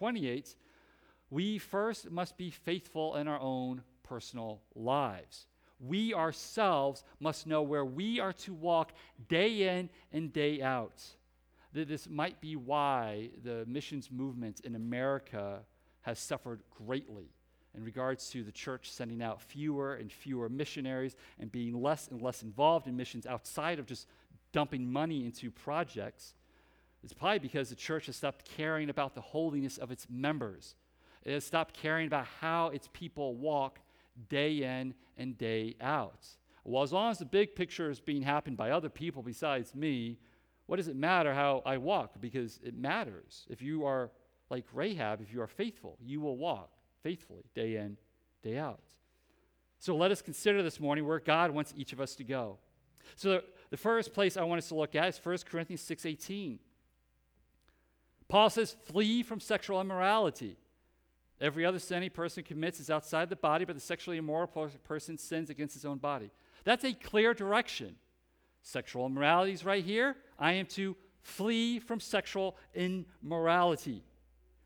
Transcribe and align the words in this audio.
28, 0.00 0.56
we 1.28 1.58
first 1.58 2.10
must 2.10 2.38
be 2.38 2.48
faithful 2.48 3.16
in 3.16 3.28
our 3.28 3.38
own 3.38 3.82
personal 4.02 4.62
lives. 4.74 5.46
We 5.78 6.14
ourselves 6.14 7.04
must 7.20 7.46
know 7.46 7.60
where 7.60 7.84
we 7.84 8.18
are 8.18 8.32
to 8.32 8.54
walk 8.54 8.92
day 9.28 9.68
in 9.68 9.90
and 10.10 10.32
day 10.32 10.62
out. 10.62 11.04
That 11.74 11.86
this 11.86 12.08
might 12.08 12.40
be 12.40 12.56
why 12.56 13.28
the 13.44 13.66
missions 13.66 14.10
movement 14.10 14.60
in 14.60 14.74
America 14.74 15.60
has 16.00 16.18
suffered 16.18 16.62
greatly 16.70 17.34
in 17.76 17.84
regards 17.84 18.30
to 18.30 18.42
the 18.42 18.52
church 18.52 18.90
sending 18.90 19.22
out 19.22 19.42
fewer 19.42 19.96
and 19.96 20.10
fewer 20.10 20.48
missionaries 20.48 21.14
and 21.38 21.52
being 21.52 21.78
less 21.78 22.08
and 22.08 22.22
less 22.22 22.42
involved 22.42 22.86
in 22.86 22.96
missions 22.96 23.26
outside 23.26 23.78
of 23.78 23.84
just 23.84 24.06
dumping 24.50 24.90
money 24.90 25.26
into 25.26 25.50
projects. 25.50 26.32
It's 27.02 27.12
probably 27.12 27.38
because 27.38 27.70
the 27.70 27.76
church 27.76 28.06
has 28.06 28.16
stopped 28.16 28.44
caring 28.56 28.90
about 28.90 29.14
the 29.14 29.20
holiness 29.20 29.78
of 29.78 29.90
its 29.90 30.06
members. 30.10 30.74
It 31.24 31.32
has 31.32 31.44
stopped 31.44 31.74
caring 31.74 32.06
about 32.06 32.26
how 32.40 32.68
its 32.68 32.88
people 32.92 33.34
walk 33.34 33.80
day 34.28 34.62
in 34.62 34.94
and 35.16 35.36
day 35.38 35.76
out. 35.80 36.26
Well, 36.64 36.82
as 36.82 36.92
long 36.92 37.10
as 37.10 37.18
the 37.18 37.24
big 37.24 37.54
picture 37.54 37.90
is 37.90 38.00
being 38.00 38.22
happened 38.22 38.56
by 38.56 38.70
other 38.70 38.88
people 38.88 39.22
besides 39.22 39.74
me, 39.74 40.18
what 40.66 40.76
does 40.76 40.88
it 40.88 40.96
matter 40.96 41.34
how 41.34 41.62
I 41.64 41.78
walk? 41.78 42.20
Because 42.20 42.60
it 42.62 42.76
matters. 42.76 43.46
If 43.48 43.62
you 43.62 43.84
are 43.84 44.10
like 44.50 44.66
Rahab, 44.72 45.20
if 45.20 45.32
you 45.32 45.40
are 45.40 45.46
faithful, 45.46 45.96
you 46.00 46.20
will 46.20 46.36
walk 46.36 46.70
faithfully 47.02 47.44
day 47.54 47.76
in, 47.76 47.96
day 48.42 48.58
out. 48.58 48.80
So 49.78 49.96
let 49.96 50.10
us 50.10 50.20
consider 50.20 50.62
this 50.62 50.78
morning 50.78 51.06
where 51.06 51.20
God 51.20 51.50
wants 51.50 51.72
each 51.76 51.92
of 51.92 52.00
us 52.00 52.14
to 52.16 52.24
go. 52.24 52.58
So 53.16 53.30
the, 53.30 53.44
the 53.70 53.76
first 53.76 54.12
place 54.12 54.36
I 54.36 54.42
want 54.42 54.58
us 54.58 54.68
to 54.68 54.74
look 54.74 54.94
at 54.94 55.08
is 55.08 55.20
1 55.22 55.38
Corinthians 55.50 55.82
6:18. 55.82 56.58
Paul 58.30 58.48
says, 58.48 58.76
"Flee 58.84 59.22
from 59.22 59.40
sexual 59.40 59.80
immorality." 59.80 60.56
Every 61.40 61.64
other 61.64 61.78
sin 61.78 62.02
a 62.02 62.08
person 62.08 62.44
commits 62.44 62.80
is 62.80 62.90
outside 62.90 63.28
the 63.28 63.36
body, 63.36 63.64
but 63.64 63.74
the 63.74 63.80
sexually 63.80 64.18
immoral 64.18 64.46
person 64.46 65.18
sins 65.18 65.50
against 65.50 65.74
his 65.74 65.84
own 65.84 65.98
body. 65.98 66.30
That's 66.64 66.84
a 66.84 66.92
clear 66.92 67.34
direction. 67.34 67.96
Sexual 68.62 69.06
immorality 69.06 69.52
is 69.52 69.64
right 69.64 69.84
here. 69.84 70.16
I 70.38 70.52
am 70.52 70.66
to 70.66 70.96
flee 71.22 71.78
from 71.78 71.98
sexual 71.98 72.56
immorality. 72.74 74.04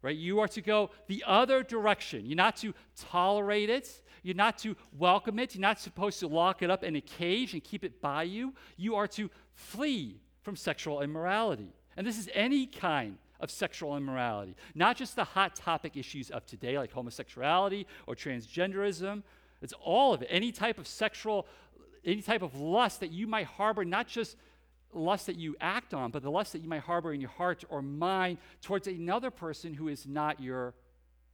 Right? 0.02 0.16
You 0.16 0.40
are 0.40 0.48
to 0.48 0.60
go 0.60 0.90
the 1.06 1.24
other 1.26 1.62
direction. 1.62 2.26
You're 2.26 2.36
not 2.36 2.56
to 2.56 2.74
tolerate 2.96 3.70
it. 3.70 4.02
You're 4.22 4.34
not 4.34 4.58
to 4.58 4.76
welcome 4.92 5.38
it. 5.38 5.54
You're 5.54 5.62
not 5.62 5.80
supposed 5.80 6.18
to 6.20 6.26
lock 6.26 6.62
it 6.62 6.70
up 6.70 6.84
in 6.84 6.96
a 6.96 7.00
cage 7.00 7.54
and 7.54 7.64
keep 7.64 7.84
it 7.84 8.02
by 8.02 8.24
you. 8.24 8.52
You 8.76 8.96
are 8.96 9.08
to 9.08 9.30
flee 9.54 10.20
from 10.42 10.56
sexual 10.56 11.00
immorality. 11.00 11.72
And 11.96 12.06
this 12.06 12.18
is 12.18 12.28
any 12.34 12.66
kind 12.66 13.16
of 13.44 13.50
sexual 13.50 13.96
immorality, 13.96 14.56
not 14.74 14.96
just 14.96 15.14
the 15.14 15.22
hot 15.22 15.54
topic 15.54 15.96
issues 15.96 16.30
of 16.30 16.44
today, 16.46 16.78
like 16.78 16.90
homosexuality 16.90 17.86
or 18.06 18.16
transgenderism. 18.16 19.22
It's 19.62 19.74
all 19.80 20.12
of 20.14 20.22
it. 20.22 20.28
Any 20.30 20.50
type 20.50 20.78
of 20.78 20.88
sexual, 20.88 21.46
any 22.04 22.22
type 22.22 22.42
of 22.42 22.58
lust 22.58 23.00
that 23.00 23.12
you 23.12 23.26
might 23.26 23.46
harbor, 23.46 23.84
not 23.84 24.08
just 24.08 24.36
lust 24.92 25.26
that 25.26 25.36
you 25.36 25.54
act 25.60 25.92
on, 25.92 26.10
but 26.10 26.22
the 26.22 26.30
lust 26.30 26.52
that 26.52 26.62
you 26.62 26.68
might 26.68 26.80
harbor 26.80 27.12
in 27.12 27.20
your 27.20 27.30
heart 27.30 27.64
or 27.68 27.82
mind 27.82 28.38
towards 28.62 28.86
another 28.86 29.30
person 29.30 29.74
who 29.74 29.88
is 29.88 30.06
not 30.06 30.40
your 30.40 30.74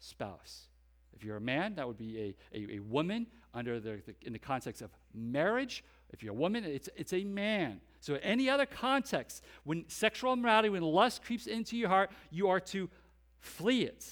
spouse. 0.00 0.66
If 1.14 1.25
you're 1.25 1.36
a 1.36 1.41
man, 1.41 1.75
that 1.77 1.86
would 1.86 1.98
be 1.98 2.34
a, 2.53 2.58
a, 2.58 2.77
a 2.77 2.78
woman 2.81 3.27
under 3.55 3.78
the, 3.78 4.00
the, 4.06 4.14
in 4.22 4.33
the 4.33 4.38
context 4.38 4.83
of 4.83 4.91
marriage. 5.14 5.84
If 6.12 6.22
you're 6.22 6.33
a 6.33 6.36
woman, 6.36 6.64
it's, 6.64 6.88
it's 6.97 7.12
a 7.12 7.25
man. 7.25 7.81
So, 8.01 8.15
in 8.15 8.20
any 8.20 8.48
other 8.48 8.67
context, 8.67 9.45
when 9.65 9.84
sexual 9.89 10.33
immorality, 10.33 10.70
when 10.70 10.83
lust 10.83 11.23
creeps 11.23 11.47
into 11.47 11.77
your 11.77 11.91
heart, 11.91 12.11
you 12.31 12.48
are 12.48 12.61
to 12.61 12.89
flee 13.41 13.83
it. 13.83 14.06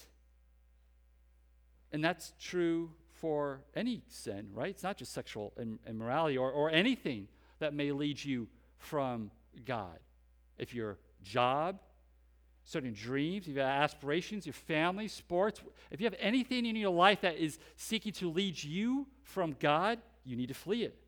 And 1.91 2.05
that's 2.05 2.35
true 2.39 2.91
for 3.21 3.63
any 3.75 4.03
sin, 4.09 4.51
right? 4.53 4.71
It's 4.71 4.83
not 4.83 4.99
just 4.99 5.13
sexual 5.13 5.53
immorality 5.87 6.37
or, 6.37 6.51
or 6.51 6.71
anything 6.71 7.29
that 7.59 7.73
may 7.73 7.91
lead 7.93 8.23
you 8.23 8.47
from 8.77 9.31
God. 9.65 9.99
If 10.59 10.75
your 10.75 10.99
job, 11.23 11.81
certain 12.65 12.93
dreams, 12.93 13.49
if 13.49 13.55
you 13.55 13.61
have 13.61 13.83
aspirations, 13.83 14.47
your 14.47 14.53
family, 14.53 15.09
sports, 15.09 15.63
if 15.91 16.01
you 16.01 16.05
have 16.05 16.15
anything 16.21 16.67
in 16.67 16.77
your 16.77 16.93
life 16.93 17.23
that 17.23 17.37
is 17.37 17.59
seeking 17.77 18.13
to 18.13 18.31
lead 18.31 18.63
you 18.63 19.07
from 19.23 19.57
God, 19.59 19.99
you 20.25 20.37
need 20.37 20.49
to 20.49 20.55
flee 20.55 20.85
it. 20.85 20.99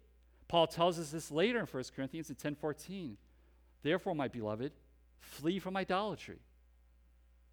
Paul 0.51 0.67
tells 0.67 0.99
us 0.99 1.13
this 1.13 1.31
later 1.31 1.61
in 1.61 1.67
1 1.67 1.85
Corinthians 1.95 2.29
in 2.29 2.35
10:14. 2.35 3.17
Therefore, 3.83 4.17
my 4.17 4.27
beloved, 4.27 4.73
flee 5.21 5.61
from 5.61 5.77
idolatry. 5.77 6.41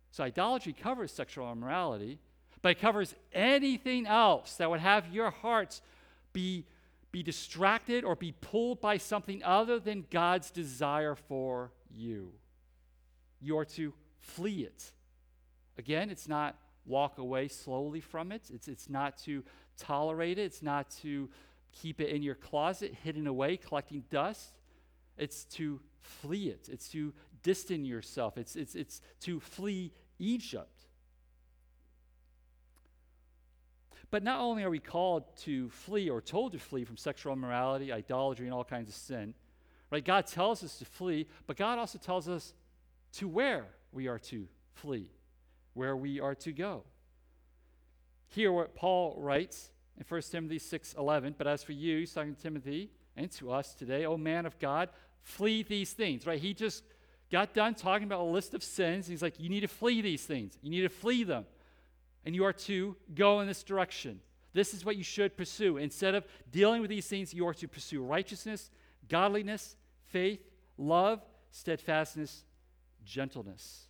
So 0.09 0.23
idolatry 0.23 0.73
covers 0.73 1.11
sexual 1.11 1.51
immorality, 1.51 2.17
but 2.63 2.69
it 2.69 2.79
covers 2.79 3.13
anything 3.31 4.07
else 4.07 4.55
that 4.55 4.71
would 4.71 4.79
have 4.79 5.13
your 5.13 5.29
hearts 5.29 5.83
be, 6.33 6.65
be 7.11 7.21
distracted 7.21 8.03
or 8.03 8.15
be 8.15 8.31
pulled 8.31 8.81
by 8.81 8.97
something 8.97 9.43
other 9.43 9.79
than 9.79 10.07
God's 10.09 10.49
desire 10.49 11.13
for 11.13 11.71
you. 11.95 12.33
You 13.39 13.59
are 13.59 13.65
to 13.65 13.93
flee 14.17 14.63
it. 14.63 14.91
Again, 15.77 16.09
it's 16.09 16.27
not 16.27 16.57
walk 16.83 17.19
away 17.19 17.47
slowly 17.47 18.01
from 18.01 18.31
it. 18.31 18.49
It's, 18.51 18.67
it's 18.67 18.89
not 18.89 19.19
to 19.19 19.43
tolerate 19.77 20.39
it. 20.39 20.45
It's 20.45 20.63
not 20.63 20.89
to 21.03 21.29
keep 21.81 22.01
it 22.01 22.09
in 22.09 22.23
your 22.23 22.35
closet, 22.35 22.95
hidden 23.03 23.27
away, 23.27 23.57
collecting 23.57 24.03
dust. 24.09 24.53
It's 25.17 25.45
to 25.55 25.79
flee 25.99 26.49
it, 26.49 26.69
it's 26.71 26.89
to 26.89 27.13
distance 27.43 27.87
yourself, 27.87 28.37
it's, 28.37 28.55
it's, 28.55 28.75
it's 28.75 29.01
to 29.21 29.39
flee 29.39 29.91
Egypt. 30.19 30.71
But 34.09 34.23
not 34.23 34.39
only 34.39 34.63
are 34.63 34.69
we 34.69 34.79
called 34.79 35.23
to 35.39 35.69
flee 35.69 36.09
or 36.09 36.21
told 36.21 36.53
to 36.53 36.59
flee 36.59 36.85
from 36.85 36.95
sexual 36.95 37.33
immorality, 37.33 37.91
idolatry, 37.91 38.45
and 38.45 38.53
all 38.53 38.63
kinds 38.63 38.87
of 38.87 38.95
sin, 38.95 39.33
right? 39.91 40.03
God 40.03 40.27
tells 40.27 40.63
us 40.63 40.77
to 40.79 40.85
flee, 40.85 41.27
but 41.45 41.57
God 41.57 41.77
also 41.77 41.97
tells 41.97 42.29
us 42.29 42.53
to 43.13 43.27
where 43.27 43.65
we 43.91 44.07
are 44.07 44.19
to 44.19 44.47
flee, 44.75 45.09
where 45.73 45.95
we 45.95 46.21
are 46.21 46.35
to 46.35 46.53
go. 46.53 46.83
Here, 48.29 48.51
what 48.51 48.75
Paul 48.75 49.15
writes 49.17 49.71
in 49.97 50.03
1 50.07 50.21
Timothy 50.31 50.59
6:11, 50.59 51.35
but 51.37 51.47
as 51.47 51.63
for 51.63 51.73
you, 51.73 51.99
he's 51.99 52.13
talking 52.13 52.35
to 52.35 52.41
Timothy 52.41 52.91
and 53.15 53.31
to 53.31 53.51
us 53.51 53.73
today, 53.73 54.05
O 54.05 54.17
man 54.17 54.45
of 54.45 54.59
God, 54.59 54.89
flee 55.21 55.63
these 55.63 55.93
things, 55.93 56.25
right? 56.25 56.39
He 56.39 56.53
just 56.53 56.83
got 57.31 57.53
done 57.53 57.75
talking 57.75 58.05
about 58.05 58.21
a 58.21 58.29
list 58.29 58.53
of 58.53 58.63
sins. 58.63 59.07
He's 59.07 59.21
like, 59.21 59.39
you 59.39 59.49
need 59.49 59.61
to 59.61 59.67
flee 59.67 60.01
these 60.01 60.25
things. 60.25 60.57
You 60.61 60.69
need 60.69 60.81
to 60.81 60.89
flee 60.89 61.23
them. 61.23 61.45
And 62.25 62.35
you 62.35 62.45
are 62.45 62.53
to 62.53 62.95
go 63.13 63.39
in 63.41 63.47
this 63.47 63.63
direction. 63.63 64.21
This 64.53 64.73
is 64.73 64.85
what 64.85 64.95
you 64.95 65.03
should 65.03 65.35
pursue. 65.35 65.77
Instead 65.77 66.15
of 66.15 66.25
dealing 66.51 66.81
with 66.81 66.89
these 66.89 67.07
things, 67.07 67.33
you 67.33 67.47
are 67.47 67.53
to 67.55 67.67
pursue 67.67 68.01
righteousness, 68.01 68.69
godliness, 69.09 69.75
faith, 70.05 70.41
love, 70.77 71.21
steadfastness, 71.51 72.45
gentleness. 73.03 73.87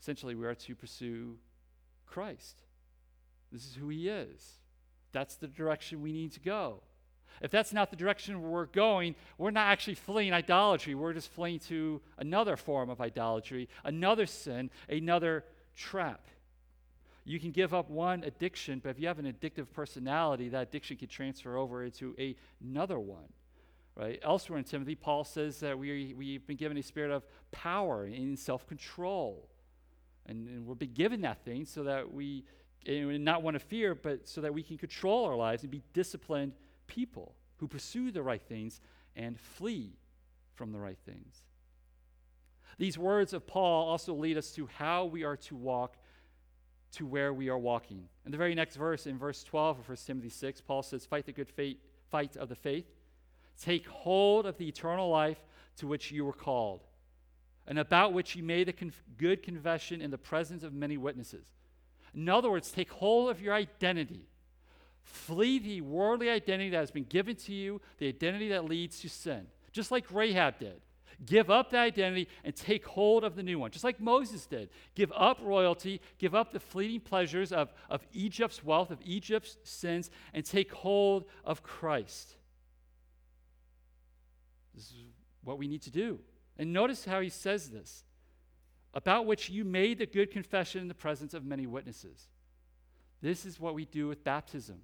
Essentially, 0.00 0.34
we 0.34 0.46
are 0.46 0.54
to 0.54 0.74
pursue 0.74 1.38
Christ. 2.06 2.62
This 3.50 3.64
is 3.64 3.74
who 3.74 3.88
he 3.88 4.08
is. 4.08 4.58
That's 5.12 5.36
the 5.36 5.48
direction 5.48 6.02
we 6.02 6.12
need 6.12 6.32
to 6.32 6.40
go. 6.40 6.80
If 7.40 7.50
that's 7.50 7.72
not 7.72 7.90
the 7.90 7.96
direction 7.96 8.42
we're 8.42 8.66
going, 8.66 9.14
we're 9.38 9.50
not 9.50 9.66
actually 9.68 9.94
fleeing 9.94 10.32
idolatry. 10.32 10.94
We're 10.94 11.12
just 11.12 11.30
fleeing 11.30 11.58
to 11.60 12.00
another 12.18 12.56
form 12.56 12.90
of 12.90 13.00
idolatry, 13.00 13.68
another 13.84 14.26
sin, 14.26 14.70
another 14.88 15.44
trap. 15.74 16.28
You 17.24 17.38
can 17.38 17.52
give 17.52 17.72
up 17.72 17.88
one 17.88 18.24
addiction, 18.24 18.80
but 18.82 18.90
if 18.90 19.00
you 19.00 19.06
have 19.06 19.18
an 19.18 19.32
addictive 19.32 19.72
personality, 19.72 20.48
that 20.50 20.68
addiction 20.68 20.96
can 20.96 21.08
transfer 21.08 21.56
over 21.56 21.84
into 21.84 22.14
a, 22.18 22.36
another 22.62 22.98
one. 22.98 23.32
Right? 23.94 24.18
Elsewhere 24.22 24.58
in 24.58 24.64
Timothy, 24.64 24.94
Paul 24.94 25.24
says 25.24 25.60
that 25.60 25.78
we, 25.78 26.14
we've 26.16 26.46
been 26.46 26.56
given 26.56 26.76
a 26.78 26.82
spirit 26.82 27.10
of 27.10 27.24
power 27.50 28.04
and 28.04 28.38
self 28.38 28.66
control. 28.66 29.48
And, 30.26 30.48
and 30.48 30.66
we've 30.66 30.78
been 30.78 30.94
given 30.94 31.20
that 31.22 31.44
thing 31.44 31.64
so 31.66 31.82
that 31.84 32.12
we 32.12 32.44
and 32.86 33.24
not 33.24 33.42
want 33.42 33.54
to 33.54 33.60
fear, 33.60 33.94
but 33.94 34.28
so 34.28 34.40
that 34.40 34.52
we 34.52 34.62
can 34.62 34.78
control 34.78 35.24
our 35.24 35.36
lives 35.36 35.62
and 35.62 35.70
be 35.70 35.82
disciplined 35.92 36.52
people 36.86 37.34
who 37.58 37.68
pursue 37.68 38.10
the 38.10 38.22
right 38.22 38.42
things 38.42 38.80
and 39.16 39.38
flee 39.38 39.92
from 40.54 40.72
the 40.72 40.78
right 40.78 40.98
things. 41.06 41.42
These 42.78 42.98
words 42.98 43.32
of 43.32 43.46
Paul 43.46 43.88
also 43.88 44.14
lead 44.14 44.36
us 44.36 44.50
to 44.52 44.68
how 44.78 45.04
we 45.04 45.24
are 45.24 45.36
to 45.36 45.56
walk 45.56 45.96
to 46.92 47.06
where 47.06 47.32
we 47.32 47.48
are 47.48 47.58
walking. 47.58 48.08
In 48.24 48.32
the 48.32 48.38
very 48.38 48.54
next 48.54 48.76
verse, 48.76 49.06
in 49.06 49.18
verse 49.18 49.42
12 49.42 49.80
of 49.80 49.88
1 49.88 49.98
Timothy 50.06 50.28
6, 50.28 50.60
Paul 50.60 50.82
says, 50.82 51.06
Fight 51.06 51.26
the 51.26 51.32
good 51.32 51.48
faith, 51.48 51.78
fight 52.10 52.36
of 52.36 52.48
the 52.48 52.54
faith. 52.54 52.86
Take 53.60 53.86
hold 53.86 54.46
of 54.46 54.58
the 54.58 54.68
eternal 54.68 55.08
life 55.08 55.38
to 55.76 55.86
which 55.86 56.10
you 56.10 56.24
were 56.24 56.32
called, 56.32 56.84
and 57.66 57.78
about 57.78 58.12
which 58.12 58.36
you 58.36 58.42
made 58.42 58.68
a 58.68 58.72
conf- 58.72 59.02
good 59.16 59.42
confession 59.42 60.02
in 60.02 60.10
the 60.10 60.18
presence 60.18 60.62
of 60.62 60.74
many 60.74 60.96
witnesses. 60.96 61.46
In 62.14 62.28
other 62.28 62.50
words, 62.50 62.70
take 62.70 62.90
hold 62.90 63.30
of 63.30 63.40
your 63.40 63.54
identity. 63.54 64.28
Flee 65.02 65.58
the 65.58 65.80
worldly 65.80 66.30
identity 66.30 66.70
that 66.70 66.78
has 66.78 66.90
been 66.90 67.04
given 67.04 67.36
to 67.36 67.52
you, 67.52 67.80
the 67.98 68.08
identity 68.08 68.48
that 68.50 68.64
leads 68.64 69.00
to 69.00 69.08
sin, 69.08 69.46
just 69.72 69.90
like 69.90 70.04
Rahab 70.12 70.58
did. 70.58 70.80
Give 71.24 71.50
up 71.50 71.70
that 71.70 71.82
identity 71.82 72.28
and 72.44 72.54
take 72.54 72.84
hold 72.84 73.22
of 73.22 73.36
the 73.36 73.42
new 73.42 73.58
one, 73.58 73.70
just 73.70 73.84
like 73.84 74.00
Moses 74.00 74.46
did. 74.46 74.70
Give 74.94 75.12
up 75.14 75.38
royalty, 75.42 76.00
give 76.18 76.34
up 76.34 76.52
the 76.52 76.58
fleeting 76.58 77.00
pleasures 77.00 77.52
of, 77.52 77.72
of 77.88 78.04
Egypt's 78.12 78.64
wealth, 78.64 78.90
of 78.90 78.98
Egypt's 79.04 79.56
sins, 79.62 80.10
and 80.34 80.44
take 80.44 80.72
hold 80.72 81.26
of 81.44 81.62
Christ. 81.62 82.34
This 84.74 84.84
is 84.84 84.94
what 85.44 85.58
we 85.58 85.68
need 85.68 85.82
to 85.82 85.90
do. 85.90 86.18
And 86.58 86.72
notice 86.72 87.04
how 87.04 87.20
he 87.20 87.28
says 87.28 87.70
this 87.70 88.04
about 88.94 89.26
which 89.26 89.48
you 89.48 89.64
made 89.64 89.98
the 89.98 90.06
good 90.06 90.30
confession 90.30 90.80
in 90.80 90.88
the 90.88 90.94
presence 90.94 91.34
of 91.34 91.44
many 91.44 91.66
witnesses. 91.66 92.28
This 93.20 93.46
is 93.46 93.58
what 93.58 93.74
we 93.74 93.84
do 93.84 94.08
with 94.08 94.24
baptism. 94.24 94.80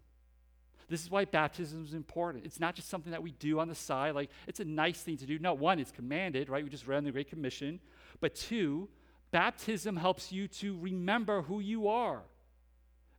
This 0.89 1.03
is 1.03 1.11
why 1.11 1.27
baptism 1.27 1.85
is 1.85 1.93
important. 1.93 2.47
It's 2.47 2.61
not 2.61 2.75
just 2.75 2.89
something 2.89 3.13
that 3.13 3.23
we 3.23 3.33
do 3.33 3.61
on 3.61 3.69
the 3.69 3.75
side, 3.75 4.15
like 4.15 4.31
it's 4.47 4.61
a 4.61 4.65
nice 4.65 5.01
thing 5.03 5.19
to 5.19 5.27
do. 5.27 5.39
No, 5.39 5.53
one, 5.53 5.79
it's 5.79 5.91
commanded, 5.91 6.49
right? 6.49 6.65
We 6.65 6.71
just 6.71 6.87
read 6.87 6.99
in 6.99 7.05
the 7.05 7.13
Great 7.13 7.29
Commission. 7.29 7.81
But 8.21 8.35
two, 8.35 8.89
baptism 9.31 9.97
helps 9.97 10.33
you 10.33 10.49
to 10.49 10.79
remember 10.79 11.43
who 11.43 11.61
you 11.61 11.89
are. 11.89 12.23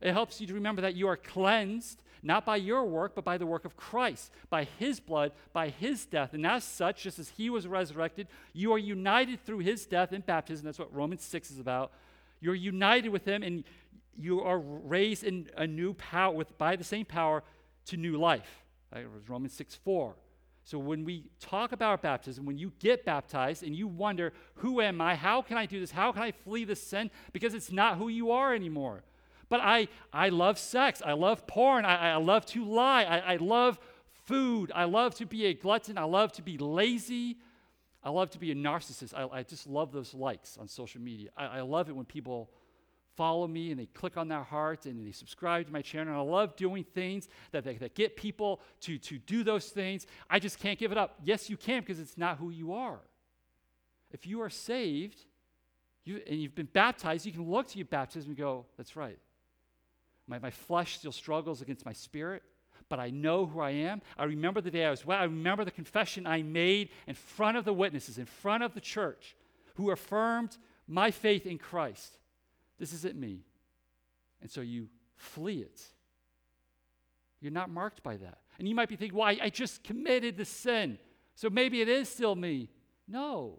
It 0.00 0.12
helps 0.12 0.40
you 0.40 0.46
to 0.46 0.54
remember 0.54 0.82
that 0.82 0.94
you 0.94 1.08
are 1.08 1.16
cleansed, 1.16 2.02
not 2.22 2.44
by 2.44 2.56
your 2.56 2.84
work, 2.84 3.14
but 3.14 3.24
by 3.24 3.38
the 3.38 3.46
work 3.46 3.64
of 3.64 3.76
Christ, 3.76 4.30
by 4.48 4.64
his 4.64 5.00
blood, 5.00 5.32
by 5.52 5.68
his 5.68 6.06
death. 6.06 6.32
And 6.32 6.46
as 6.46 6.64
such, 6.64 7.02
just 7.02 7.18
as 7.18 7.30
he 7.30 7.50
was 7.50 7.66
resurrected, 7.66 8.28
you 8.52 8.72
are 8.72 8.78
united 8.78 9.44
through 9.44 9.58
his 9.58 9.86
death 9.86 10.12
in 10.12 10.22
baptism. 10.22 10.64
That's 10.64 10.78
what 10.78 10.94
Romans 10.94 11.22
6 11.24 11.50
is 11.50 11.58
about. 11.58 11.92
You're 12.40 12.54
united 12.54 13.10
with 13.10 13.26
him, 13.26 13.42
and 13.42 13.64
you 14.16 14.40
are 14.40 14.58
raised 14.58 15.24
in 15.24 15.50
a 15.56 15.66
new 15.66 15.94
power 15.94 16.34
with 16.34 16.56
by 16.58 16.76
the 16.76 16.84
same 16.84 17.04
power 17.04 17.42
to 17.86 17.96
new 17.96 18.16
life. 18.16 18.64
It 18.94 19.10
was 19.12 19.28
Romans 19.28 19.52
6 19.54 19.74
4. 19.76 20.16
So 20.64 20.78
when 20.78 21.04
we 21.04 21.24
talk 21.40 21.72
about 21.72 22.02
baptism, 22.02 22.44
when 22.44 22.58
you 22.58 22.72
get 22.78 23.04
baptized 23.04 23.62
and 23.62 23.74
you 23.74 23.88
wonder, 23.88 24.32
who 24.54 24.80
am 24.80 25.00
I? 25.00 25.14
How 25.16 25.42
can 25.42 25.56
I 25.56 25.66
do 25.66 25.80
this? 25.80 25.90
How 25.90 26.12
can 26.12 26.22
I 26.22 26.32
flee 26.32 26.64
this 26.64 26.82
sin? 26.82 27.10
Because 27.32 27.54
it's 27.54 27.72
not 27.72 27.96
who 27.96 28.08
you 28.08 28.30
are 28.30 28.54
anymore. 28.54 29.02
But 29.50 29.60
I, 29.60 29.88
I 30.12 30.30
love 30.30 30.58
sex. 30.58 31.02
I 31.04 31.12
love 31.12 31.46
porn. 31.46 31.84
I, 31.84 32.12
I 32.12 32.16
love 32.16 32.46
to 32.46 32.64
lie. 32.64 33.02
I, 33.04 33.34
I 33.34 33.36
love 33.36 33.78
food. 34.24 34.72
I 34.74 34.84
love 34.84 35.14
to 35.16 35.26
be 35.26 35.46
a 35.46 35.54
glutton. 35.54 35.98
I 35.98 36.04
love 36.04 36.32
to 36.32 36.42
be 36.42 36.56
lazy. 36.56 37.36
I 38.02 38.10
love 38.10 38.30
to 38.30 38.38
be 38.38 38.52
a 38.52 38.54
narcissist. 38.54 39.12
I, 39.12 39.26
I 39.38 39.42
just 39.42 39.66
love 39.66 39.92
those 39.92 40.14
likes 40.14 40.56
on 40.56 40.68
social 40.68 41.02
media. 41.02 41.30
I, 41.36 41.46
I 41.46 41.60
love 41.60 41.88
it 41.88 41.96
when 41.96 42.06
people 42.06 42.48
follow 43.16 43.46
me 43.46 43.70
and 43.72 43.78
they 43.78 43.86
click 43.86 44.16
on 44.16 44.28
their 44.28 44.44
heart 44.44 44.86
and 44.86 45.06
they 45.06 45.12
subscribe 45.12 45.66
to 45.66 45.72
my 45.72 45.82
channel. 45.82 46.18
I 46.18 46.30
love 46.30 46.54
doing 46.56 46.84
things 46.94 47.28
that, 47.50 47.64
that, 47.64 47.80
that 47.80 47.94
get 47.94 48.16
people 48.16 48.60
to, 48.82 48.98
to 48.98 49.18
do 49.18 49.42
those 49.42 49.68
things. 49.68 50.06
I 50.30 50.38
just 50.38 50.60
can't 50.60 50.78
give 50.78 50.92
it 50.92 50.96
up. 50.96 51.16
Yes, 51.24 51.50
you 51.50 51.56
can 51.56 51.80
because 51.80 51.98
it's 51.98 52.16
not 52.16 52.38
who 52.38 52.50
you 52.50 52.72
are. 52.72 53.00
If 54.12 54.26
you 54.26 54.40
are 54.42 54.48
saved 54.48 55.24
you, 56.04 56.20
and 56.26 56.40
you've 56.40 56.54
been 56.54 56.68
baptized, 56.72 57.26
you 57.26 57.32
can 57.32 57.50
look 57.50 57.68
to 57.68 57.78
your 57.78 57.86
baptism 57.86 58.30
and 58.30 58.38
go, 58.38 58.64
that's 58.76 58.96
right. 58.96 59.18
My, 60.30 60.38
my 60.38 60.50
flesh 60.50 60.98
still 60.98 61.12
struggles 61.12 61.60
against 61.60 61.84
my 61.84 61.92
spirit, 61.92 62.44
but 62.88 63.00
I 63.00 63.10
know 63.10 63.46
who 63.46 63.58
I 63.60 63.70
am. 63.70 64.00
I 64.16 64.24
remember 64.24 64.60
the 64.60 64.70
day 64.70 64.84
I 64.84 64.90
was 64.90 65.04
well. 65.04 65.18
I 65.18 65.24
remember 65.24 65.64
the 65.64 65.72
confession 65.72 66.24
I 66.24 66.42
made 66.42 66.90
in 67.08 67.16
front 67.16 67.56
of 67.56 67.64
the 67.64 67.72
witnesses, 67.72 68.16
in 68.16 68.26
front 68.26 68.62
of 68.62 68.72
the 68.72 68.80
church, 68.80 69.34
who 69.74 69.90
affirmed 69.90 70.56
my 70.86 71.10
faith 71.10 71.46
in 71.46 71.58
Christ. 71.58 72.16
This 72.78 72.92
isn't 72.92 73.16
me. 73.16 73.40
And 74.40 74.48
so 74.48 74.60
you 74.60 74.88
flee 75.16 75.58
it. 75.58 75.82
You're 77.40 77.52
not 77.52 77.68
marked 77.68 78.02
by 78.04 78.16
that. 78.18 78.38
And 78.58 78.68
you 78.68 78.74
might 78.74 78.88
be 78.88 78.96
thinking, 78.96 79.18
well, 79.18 79.28
I, 79.28 79.38
I 79.42 79.50
just 79.50 79.82
committed 79.82 80.36
the 80.36 80.44
sin. 80.44 80.98
So 81.34 81.50
maybe 81.50 81.80
it 81.80 81.88
is 81.88 82.08
still 82.08 82.36
me. 82.36 82.68
No. 83.08 83.58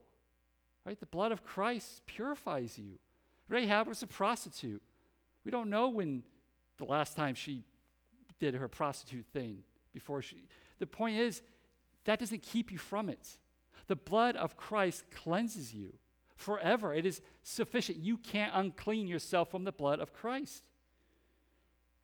Right? 0.86 1.00
The 1.00 1.06
blood 1.06 1.34
of 1.34 1.44
Christ 1.44 2.06
purifies 2.06 2.78
you. 2.78 3.00
Rahab 3.50 3.88
was 3.88 4.02
a 4.04 4.08
prostitute. 4.08 4.82
We 5.44 5.52
don't 5.52 5.70
know 5.70 5.90
when 5.90 6.24
the 6.82 6.92
last 6.92 7.16
time 7.16 7.36
she 7.36 7.64
did 8.40 8.56
her 8.56 8.68
prostitute 8.68 9.26
thing 9.34 9.60
before 9.94 10.22
she. 10.22 10.48
The 10.80 10.88
point 10.88 11.18
is, 11.18 11.42
that 12.06 12.20
doesn't 12.20 12.42
keep 12.42 12.72
you 12.72 12.80
from 12.80 13.08
it. 13.08 13.38
The 13.88 13.96
blood 13.96 14.36
of 14.36 14.58
Christ 14.58 15.06
cleanses 15.12 15.74
you 15.74 15.94
forever. 16.36 16.94
It 16.94 17.06
is 17.06 17.22
sufficient. 17.44 18.00
You 18.00 18.18
can't 18.18 18.52
unclean 18.56 19.08
yourself 19.08 19.52
from 19.52 19.64
the 19.64 19.72
blood 19.72 20.00
of 20.00 20.12
Christ. 20.12 20.64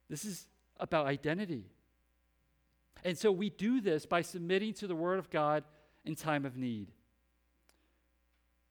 This 0.10 0.24
is 0.24 0.48
about 0.80 1.08
identity. 1.08 1.66
And 3.04 3.18
so 3.18 3.32
we 3.32 3.50
do 3.50 3.82
this 3.82 4.06
by 4.06 4.22
submitting 4.22 4.74
to 4.76 4.88
the 4.88 4.96
Word 4.96 5.18
of 5.18 5.30
God 5.30 5.64
in 6.06 6.16
time 6.16 6.46
of 6.46 6.56
need. 6.56 6.92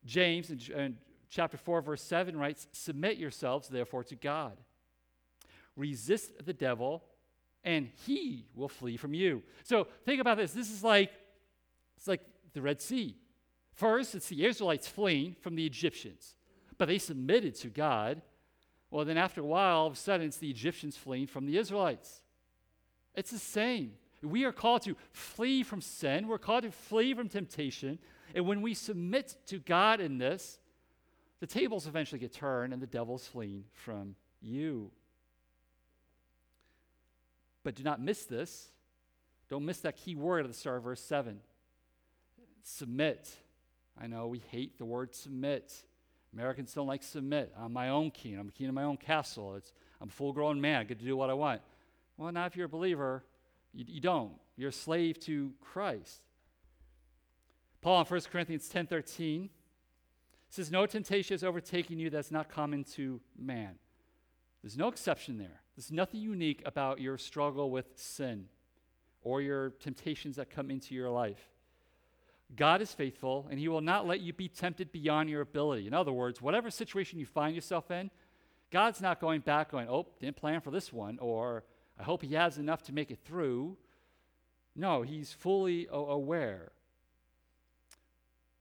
James 0.04 0.50
in, 0.50 0.60
in 0.72 0.92
uh, 0.92 0.94
chapter 1.28 1.56
4, 1.56 1.80
verse 1.80 2.02
7 2.02 2.36
writes, 2.36 2.68
Submit 2.70 3.18
yourselves, 3.18 3.68
therefore, 3.68 4.04
to 4.04 4.14
God. 4.14 4.56
Resist 5.76 6.44
the 6.44 6.52
devil, 6.52 7.04
and 7.64 7.90
he 8.06 8.46
will 8.54 8.68
flee 8.68 8.96
from 8.96 9.12
you. 9.12 9.42
So 9.62 9.86
think 10.04 10.20
about 10.20 10.38
this. 10.38 10.52
This 10.52 10.70
is 10.70 10.82
like 10.82 11.10
it's 11.96 12.08
like 12.08 12.22
the 12.52 12.62
Red 12.62 12.80
Sea. 12.80 13.16
First, 13.72 14.14
it's 14.14 14.28
the 14.28 14.46
Israelites 14.46 14.88
fleeing 14.88 15.36
from 15.40 15.54
the 15.54 15.66
Egyptians, 15.66 16.36
but 16.78 16.88
they 16.88 16.98
submitted 16.98 17.54
to 17.56 17.68
God. 17.68 18.22
Well, 18.90 19.04
then 19.04 19.18
after 19.18 19.40
a 19.40 19.44
while, 19.44 19.78
all 19.78 19.86
of 19.88 19.92
a 19.92 19.96
sudden, 19.96 20.26
it's 20.26 20.38
the 20.38 20.48
Egyptians 20.48 20.96
fleeing 20.96 21.26
from 21.26 21.44
the 21.44 21.58
Israelites. 21.58 22.22
It's 23.14 23.30
the 23.30 23.38
same. 23.38 23.92
We 24.22 24.44
are 24.44 24.52
called 24.52 24.82
to 24.82 24.96
flee 25.12 25.62
from 25.62 25.80
sin, 25.80 26.26
we're 26.26 26.38
called 26.38 26.64
to 26.64 26.70
flee 26.70 27.14
from 27.14 27.28
temptation. 27.28 27.98
And 28.34 28.46
when 28.46 28.60
we 28.60 28.74
submit 28.74 29.36
to 29.46 29.58
God 29.58 30.00
in 30.00 30.18
this, 30.18 30.58
the 31.40 31.46
tables 31.46 31.86
eventually 31.86 32.18
get 32.18 32.32
turned 32.32 32.72
and 32.72 32.82
the 32.82 32.86
devil's 32.86 33.26
fleeing 33.26 33.64
from 33.72 34.16
you. 34.40 34.90
But 37.66 37.74
do 37.74 37.82
not 37.82 38.00
miss 38.00 38.26
this. 38.26 38.68
Don't 39.48 39.64
miss 39.64 39.80
that 39.80 39.96
key 39.96 40.14
word 40.14 40.44
at 40.44 40.52
the 40.52 40.56
start 40.56 40.76
of 40.76 40.84
verse 40.84 41.00
7. 41.00 41.40
Submit. 42.62 43.28
I 44.00 44.06
know 44.06 44.28
we 44.28 44.38
hate 44.38 44.78
the 44.78 44.84
word 44.84 45.16
submit. 45.16 45.74
Americans 46.32 46.72
don't 46.72 46.86
like 46.86 47.02
submit. 47.02 47.52
I'm 47.58 47.72
my 47.72 47.88
own 47.88 48.12
king. 48.12 48.38
I'm 48.38 48.50
king 48.50 48.68
of 48.68 48.74
my 48.74 48.84
own 48.84 48.96
castle. 48.96 49.56
It's, 49.56 49.72
I'm 50.00 50.06
a 50.06 50.12
full 50.12 50.32
grown 50.32 50.60
man. 50.60 50.78
I 50.78 50.84
get 50.84 51.00
to 51.00 51.04
do 51.04 51.16
what 51.16 51.28
I 51.28 51.34
want. 51.34 51.60
Well, 52.16 52.30
not 52.30 52.46
if 52.46 52.56
you're 52.56 52.66
a 52.66 52.68
believer. 52.68 53.24
You, 53.74 53.84
you 53.88 54.00
don't. 54.00 54.34
You're 54.56 54.68
a 54.68 54.72
slave 54.72 55.18
to 55.22 55.52
Christ. 55.60 56.20
Paul 57.80 58.02
in 58.02 58.06
1 58.06 58.20
Corinthians 58.30 58.68
10 58.68 58.86
13 58.86 59.50
says, 60.50 60.70
No 60.70 60.86
temptation 60.86 61.34
has 61.34 61.42
overtaken 61.42 61.98
you 61.98 62.10
that's 62.10 62.30
not 62.30 62.48
common 62.48 62.84
to 62.94 63.20
man. 63.36 63.74
There's 64.62 64.78
no 64.78 64.86
exception 64.86 65.38
there. 65.38 65.62
There's 65.76 65.92
nothing 65.92 66.20
unique 66.20 66.62
about 66.64 67.00
your 67.00 67.18
struggle 67.18 67.70
with 67.70 67.86
sin 67.96 68.46
or 69.22 69.42
your 69.42 69.70
temptations 69.70 70.36
that 70.36 70.50
come 70.50 70.70
into 70.70 70.94
your 70.94 71.10
life. 71.10 71.50
God 72.54 72.80
is 72.80 72.94
faithful, 72.94 73.46
and 73.50 73.58
He 73.58 73.68
will 73.68 73.80
not 73.80 74.06
let 74.06 74.20
you 74.20 74.32
be 74.32 74.48
tempted 74.48 74.92
beyond 74.92 75.28
your 75.28 75.40
ability. 75.40 75.86
In 75.86 75.92
other 75.92 76.12
words, 76.12 76.40
whatever 76.40 76.70
situation 76.70 77.18
you 77.18 77.26
find 77.26 77.54
yourself 77.54 77.90
in, 77.90 78.10
God's 78.70 79.00
not 79.00 79.20
going 79.20 79.40
back 79.40 79.70
going, 79.72 79.88
oh, 79.88 80.06
didn't 80.20 80.36
plan 80.36 80.60
for 80.60 80.70
this 80.70 80.92
one, 80.92 81.18
or 81.18 81.64
I 81.98 82.04
hope 82.04 82.22
He 82.22 82.34
has 82.34 82.56
enough 82.56 82.82
to 82.84 82.92
make 82.92 83.10
it 83.10 83.18
through. 83.24 83.76
No, 84.76 85.02
He's 85.02 85.32
fully 85.32 85.88
aware. 85.90 86.70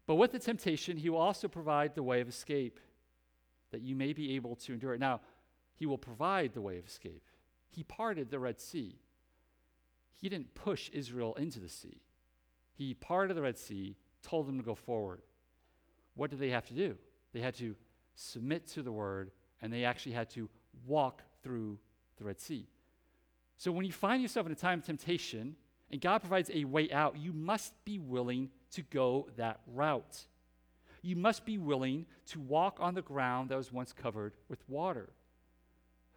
But 0.08 0.16
with 0.16 0.32
the 0.32 0.39
temptation, 0.39 0.98
He 0.98 1.10
will 1.10 1.20
also 1.20 1.48
provide 1.48 1.94
the 1.94 2.04
way 2.04 2.22
of 2.22 2.28
escape 2.28 2.80
that 3.72 3.82
you 3.82 3.96
may 3.96 4.13
be 4.13 4.36
able 4.36 4.56
to 4.56 4.74
endure 4.74 4.94
it. 4.94 5.00
Now, 5.00 5.22
He 5.75 5.86
will 5.86 5.98
provide 5.98 6.53
the 6.53 6.62
way 6.62 6.77
of 6.77 6.86
escape. 6.86 7.24
He 7.70 7.84
parted 7.84 8.29
the 8.29 8.39
Red 8.39 8.60
Sea, 8.60 8.96
He 10.22 10.29
didn't 10.29 10.55
push 10.55 10.89
Israel 10.94 11.36
into 11.36 11.60
the 11.60 11.70
sea. 11.70 12.01
He 12.74 12.94
parted 12.94 13.36
the 13.36 13.41
Red 13.41 13.58
Sea, 13.58 13.96
told 14.22 14.48
them 14.48 14.58
to 14.58 14.63
go 14.63 14.75
forward. 14.75 15.22
What 16.15 16.29
did 16.29 16.39
they 16.39 16.50
have 16.50 16.65
to 16.67 16.74
do? 16.74 16.98
They 17.34 17.41
had 17.41 17.55
to 17.55 17.75
submit 18.15 18.67
to 18.70 18.82
the 18.82 18.91
word, 18.91 19.32
and 19.62 19.72
they 19.72 19.84
actually 19.84 20.13
had 20.13 20.29
to 20.32 20.50
walk 20.86 21.22
through 21.44 21.77
the 22.17 22.24
Red 22.24 22.39
Sea. 22.39 22.67
So 23.58 23.72
when 23.72 23.86
you 23.86 23.91
find 23.91 24.22
yourself 24.22 24.46
in 24.46 24.51
a 24.51 24.55
time 24.55 24.79
of 24.79 24.86
temptation 24.86 25.55
and 25.91 26.01
God 26.01 26.20
provides 26.20 26.50
a 26.53 26.65
way 26.65 26.91
out, 26.91 27.17
you 27.17 27.32
must 27.32 27.74
be 27.86 28.00
willing 28.00 28.50
to 28.72 28.82
go 28.84 29.27
that 29.38 29.60
route. 29.74 30.25
You 31.01 31.15
must 31.15 31.46
be 31.46 31.58
willing 31.58 32.05
to 32.27 32.39
walk 32.39 32.77
on 32.79 32.96
the 32.96 33.01
ground 33.01 33.50
that 33.50 33.58
was 33.58 33.72
once 33.72 33.94
covered 33.94 34.34
with 34.50 34.67
water. 34.67 35.10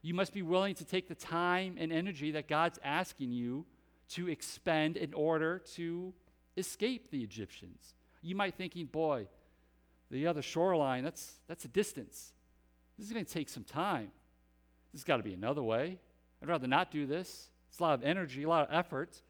You 0.09 0.15
must 0.15 0.33
be 0.33 0.41
willing 0.41 0.75
to 0.77 0.87
take 0.87 1.07
the 1.07 1.15
time 1.15 1.77
and 1.79 1.93
energy 1.93 2.31
that 2.31 2.49
God's 2.49 2.79
asking 2.83 3.31
you 3.31 3.67
to 4.13 4.27
expend 4.27 4.97
in 4.97 5.13
order 5.13 5.59
to 5.75 6.15
escape 6.57 7.11
the 7.11 7.23
Egyptians. 7.23 7.93
You 8.23 8.35
might 8.35 8.55
thinking, 8.55 8.87
boy, 8.87 9.27
the 10.11 10.27
other 10.27 10.41
shoreline, 10.41 11.05
that's, 11.05 11.35
that's 11.47 11.67
a 11.67 11.69
distance. 11.69 12.33
This 12.97 13.07
is 13.07 13.13
going 13.13 13.27
to 13.27 13.31
take 13.31 13.51
some 13.51 13.65
time. 13.65 14.11
There's 14.95 15.05
got 15.05 15.19
to 15.19 15.23
be 15.23 15.35
another 15.35 15.63
way. 15.63 15.99
I'd 16.43 16.49
rather 16.49 16.67
not 16.67 16.91
do 16.91 17.05
this. 17.05 17.51
It's 17.69 17.79
a 17.79 17.83
lot 17.83 17.93
of 17.93 18.03
energy, 18.03 18.45
a 18.45 18.49
lot 18.49 18.67
of 18.67 18.75
effort. 18.75 19.21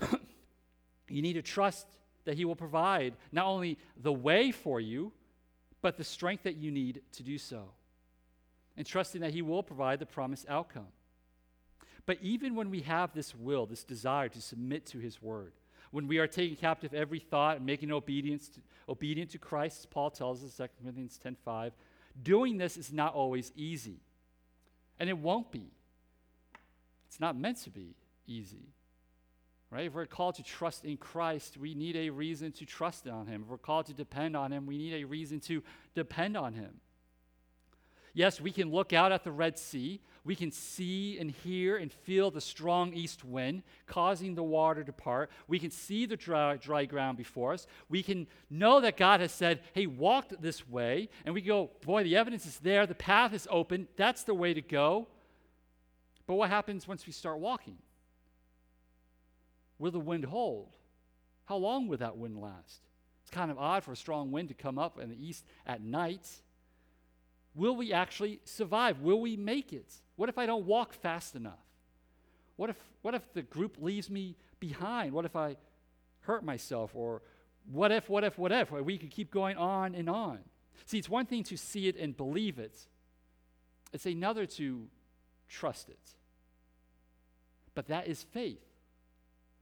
you 1.08 1.22
need 1.22 1.34
to 1.34 1.42
trust 1.42 1.86
that 2.24 2.36
He 2.36 2.44
will 2.44 2.56
provide 2.56 3.14
not 3.30 3.46
only 3.46 3.78
the 3.96 4.12
way 4.12 4.50
for 4.50 4.80
you, 4.80 5.12
but 5.82 5.96
the 5.96 6.02
strength 6.02 6.42
that 6.42 6.56
you 6.56 6.72
need 6.72 7.00
to 7.12 7.22
do 7.22 7.38
so. 7.38 7.68
And 8.80 8.86
trusting 8.86 9.20
that 9.20 9.34
He 9.34 9.42
will 9.42 9.62
provide 9.62 9.98
the 9.98 10.06
promised 10.06 10.46
outcome. 10.48 10.86
But 12.06 12.16
even 12.22 12.54
when 12.54 12.70
we 12.70 12.80
have 12.80 13.12
this 13.12 13.34
will, 13.34 13.66
this 13.66 13.84
desire 13.84 14.30
to 14.30 14.40
submit 14.40 14.86
to 14.86 14.98
His 14.98 15.20
word, 15.20 15.52
when 15.90 16.06
we 16.06 16.16
are 16.16 16.26
taking 16.26 16.56
captive 16.56 16.94
every 16.94 17.18
thought 17.18 17.58
and 17.58 17.66
making 17.66 17.92
obedience 17.92 18.48
to, 18.48 18.60
obedient 18.88 19.32
to 19.32 19.38
Christ, 19.38 19.80
as 19.80 19.84
Paul 19.84 20.08
tells 20.08 20.42
us, 20.42 20.58
in 20.58 20.66
2 20.66 20.72
Corinthians 20.82 21.20
10.5, 21.22 21.72
doing 22.22 22.56
this 22.56 22.78
is 22.78 22.90
not 22.90 23.12
always 23.12 23.52
easy. 23.54 24.00
And 24.98 25.10
it 25.10 25.18
won't 25.18 25.52
be. 25.52 25.74
It's 27.06 27.20
not 27.20 27.36
meant 27.36 27.58
to 27.64 27.70
be 27.70 27.96
easy. 28.26 28.72
Right? 29.70 29.88
If 29.88 29.92
we're 29.92 30.06
called 30.06 30.36
to 30.36 30.42
trust 30.42 30.86
in 30.86 30.96
Christ, 30.96 31.58
we 31.58 31.74
need 31.74 31.96
a 31.96 32.08
reason 32.08 32.50
to 32.52 32.64
trust 32.64 33.06
on 33.06 33.26
Him. 33.26 33.42
If 33.42 33.50
we're 33.50 33.58
called 33.58 33.84
to 33.88 33.92
depend 33.92 34.38
on 34.38 34.52
Him, 34.52 34.64
we 34.64 34.78
need 34.78 34.94
a 34.94 35.04
reason 35.04 35.38
to 35.40 35.62
depend 35.94 36.38
on 36.38 36.54
Him. 36.54 36.80
Yes, 38.12 38.40
we 38.40 38.50
can 38.50 38.70
look 38.70 38.92
out 38.92 39.12
at 39.12 39.24
the 39.24 39.32
Red 39.32 39.58
Sea. 39.58 40.00
We 40.24 40.34
can 40.36 40.50
see 40.50 41.18
and 41.18 41.30
hear 41.30 41.76
and 41.76 41.92
feel 41.92 42.30
the 42.30 42.40
strong 42.40 42.92
east 42.92 43.24
wind 43.24 43.62
causing 43.86 44.34
the 44.34 44.42
water 44.42 44.84
to 44.84 44.92
part. 44.92 45.30
We 45.48 45.58
can 45.58 45.70
see 45.70 46.06
the 46.06 46.16
dry, 46.16 46.56
dry 46.56 46.84
ground 46.84 47.16
before 47.16 47.52
us. 47.54 47.66
We 47.88 48.02
can 48.02 48.26
know 48.50 48.80
that 48.80 48.96
God 48.96 49.20
has 49.20 49.32
said, 49.32 49.60
hey, 49.72 49.86
walk 49.86 50.26
this 50.40 50.68
way. 50.68 51.08
And 51.24 51.34
we 51.34 51.40
go, 51.40 51.70
boy, 51.84 52.02
the 52.02 52.16
evidence 52.16 52.44
is 52.44 52.58
there. 52.58 52.86
The 52.86 52.94
path 52.94 53.32
is 53.32 53.48
open. 53.50 53.88
That's 53.96 54.24
the 54.24 54.34
way 54.34 54.52
to 54.52 54.60
go. 54.60 55.08
But 56.26 56.34
what 56.34 56.50
happens 56.50 56.86
once 56.86 57.06
we 57.06 57.12
start 57.12 57.38
walking? 57.38 57.78
Will 59.78 59.90
the 59.90 59.98
wind 59.98 60.26
hold? 60.26 60.68
How 61.46 61.56
long 61.56 61.88
will 61.88 61.98
that 61.98 62.18
wind 62.18 62.40
last? 62.40 62.82
It's 63.22 63.30
kind 63.30 63.50
of 63.50 63.58
odd 63.58 63.82
for 63.82 63.92
a 63.92 63.96
strong 63.96 64.30
wind 64.30 64.48
to 64.48 64.54
come 64.54 64.78
up 64.78 64.98
in 64.98 65.08
the 65.08 65.26
east 65.26 65.44
at 65.66 65.82
night. 65.82 66.28
Will 67.54 67.76
we 67.76 67.92
actually 67.92 68.40
survive? 68.44 69.00
Will 69.00 69.20
we 69.20 69.36
make 69.36 69.72
it? 69.72 69.92
What 70.16 70.28
if 70.28 70.38
I 70.38 70.46
don't 70.46 70.66
walk 70.66 70.92
fast 70.92 71.34
enough? 71.34 71.58
What 72.56 72.70
if, 72.70 72.76
what 73.02 73.14
if 73.14 73.32
the 73.32 73.42
group 73.42 73.76
leaves 73.80 74.10
me 74.10 74.36
behind? 74.60 75.12
What 75.12 75.24
if 75.24 75.34
I 75.34 75.56
hurt 76.20 76.44
myself? 76.44 76.90
Or 76.94 77.22
what 77.70 77.90
if, 77.90 78.08
what 78.08 78.24
if, 78.24 78.38
what 78.38 78.52
if? 78.52 78.70
We 78.70 78.98
could 78.98 79.10
keep 79.10 79.30
going 79.30 79.56
on 79.56 79.94
and 79.94 80.08
on. 80.08 80.40
See, 80.86 80.98
it's 80.98 81.08
one 81.08 81.26
thing 81.26 81.42
to 81.44 81.56
see 81.56 81.88
it 81.88 81.96
and 81.96 82.16
believe 82.16 82.58
it, 82.58 82.76
it's 83.92 84.06
another 84.06 84.46
to 84.46 84.86
trust 85.48 85.88
it. 85.88 85.98
But 87.74 87.88
that 87.88 88.06
is 88.06 88.22
faith. 88.22 88.62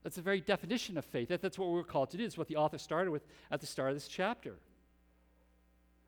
That's 0.03 0.15
the 0.15 0.21
very 0.21 0.39
definition 0.39 0.97
of 0.97 1.05
faith. 1.05 1.29
That, 1.29 1.41
that's 1.41 1.57
what 1.57 1.69
we're 1.69 1.83
called 1.83 2.11
to 2.11 2.17
do. 2.17 2.23
It's 2.23 2.37
what 2.37 2.47
the 2.47 2.55
author 2.55 2.77
started 2.77 3.11
with 3.11 3.25
at 3.51 3.59
the 3.59 3.67
start 3.67 3.89
of 3.89 3.95
this 3.95 4.07
chapter. 4.07 4.55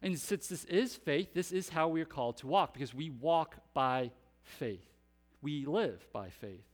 And 0.01 0.17
since 0.20 0.48
this 0.48 0.65
is 0.65 0.96
faith, 0.96 1.34
this 1.34 1.51
is 1.51 1.70
how 1.70 1.88
we 1.88 2.01
are 2.01 2.05
called 2.05 2.38
to 2.38 2.48
walk 2.48 2.74
because 2.74 2.93
we 2.93 3.10
walk 3.10 3.58
by 3.74 4.12
faith. 4.43 4.88
We 5.41 5.65
live 5.65 6.05
by 6.12 6.29
faith. 6.29 6.65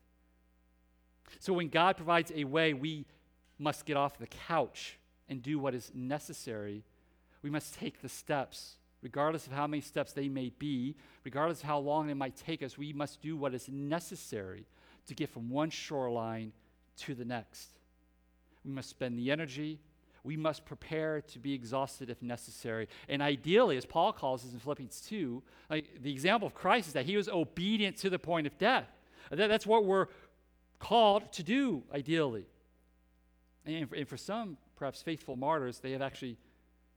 So 1.39 1.53
when 1.53 1.69
God 1.69 1.97
provides 1.97 2.31
a 2.33 2.45
way, 2.45 2.73
we 2.73 3.05
must 3.59 3.85
get 3.85 3.97
off 3.97 4.17
the 4.17 4.27
couch 4.27 4.97
and 5.27 5.41
do 5.41 5.59
what 5.59 5.75
is 5.75 5.91
necessary. 5.93 6.83
We 7.41 7.49
must 7.49 7.75
take 7.75 8.01
the 8.01 8.09
steps, 8.09 8.75
regardless 9.01 9.45
of 9.45 9.53
how 9.53 9.67
many 9.67 9.81
steps 9.81 10.13
they 10.13 10.29
may 10.29 10.51
be, 10.57 10.95
regardless 11.25 11.59
of 11.59 11.65
how 11.65 11.79
long 11.79 12.07
they 12.07 12.13
might 12.13 12.37
take 12.37 12.63
us. 12.63 12.77
We 12.77 12.93
must 12.93 13.21
do 13.21 13.35
what 13.35 13.53
is 13.53 13.67
necessary 13.67 14.65
to 15.07 15.13
get 15.13 15.29
from 15.29 15.49
one 15.49 15.69
shoreline 15.69 16.53
to 16.99 17.13
the 17.13 17.25
next. 17.25 17.69
We 18.63 18.71
must 18.71 18.89
spend 18.89 19.17
the 19.17 19.31
energy. 19.31 19.79
We 20.27 20.35
must 20.35 20.65
prepare 20.65 21.21
to 21.21 21.39
be 21.39 21.53
exhausted 21.53 22.09
if 22.09 22.21
necessary. 22.21 22.89
And 23.07 23.21
ideally, 23.21 23.77
as 23.77 23.85
Paul 23.85 24.11
calls 24.11 24.43
us 24.43 24.51
in 24.51 24.59
Philippians 24.59 24.99
2, 25.07 25.41
like 25.69 26.01
the 26.01 26.11
example 26.11 26.45
of 26.45 26.53
Christ 26.53 26.87
is 26.87 26.93
that 26.95 27.05
he 27.05 27.15
was 27.15 27.29
obedient 27.29 27.95
to 27.99 28.09
the 28.09 28.19
point 28.19 28.45
of 28.45 28.57
death. 28.57 28.89
That, 29.31 29.47
that's 29.47 29.65
what 29.65 29.85
we're 29.85 30.07
called 30.79 31.31
to 31.31 31.43
do, 31.43 31.83
ideally. 31.93 32.45
And 33.65 33.87
and 33.93 34.05
for 34.05 34.17
some, 34.17 34.57
perhaps 34.75 35.01
faithful 35.01 35.37
martyrs, 35.37 35.79
they 35.79 35.91
have 35.91 36.01
actually 36.01 36.37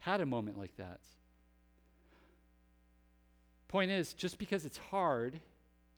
had 0.01 0.21
a 0.21 0.27
moment 0.27 0.59
like 0.59 0.77
that. 0.79 0.99
Point 3.69 3.93
is, 3.93 4.13
just 4.13 4.39
because 4.39 4.65
it's 4.65 4.79
hard 4.91 5.39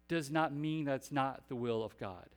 does 0.06 0.30
not 0.30 0.52
mean 0.52 0.84
that's 0.84 1.10
not 1.10 1.48
the 1.48 1.56
will 1.56 1.82
of 1.82 1.96
God. 1.96 2.28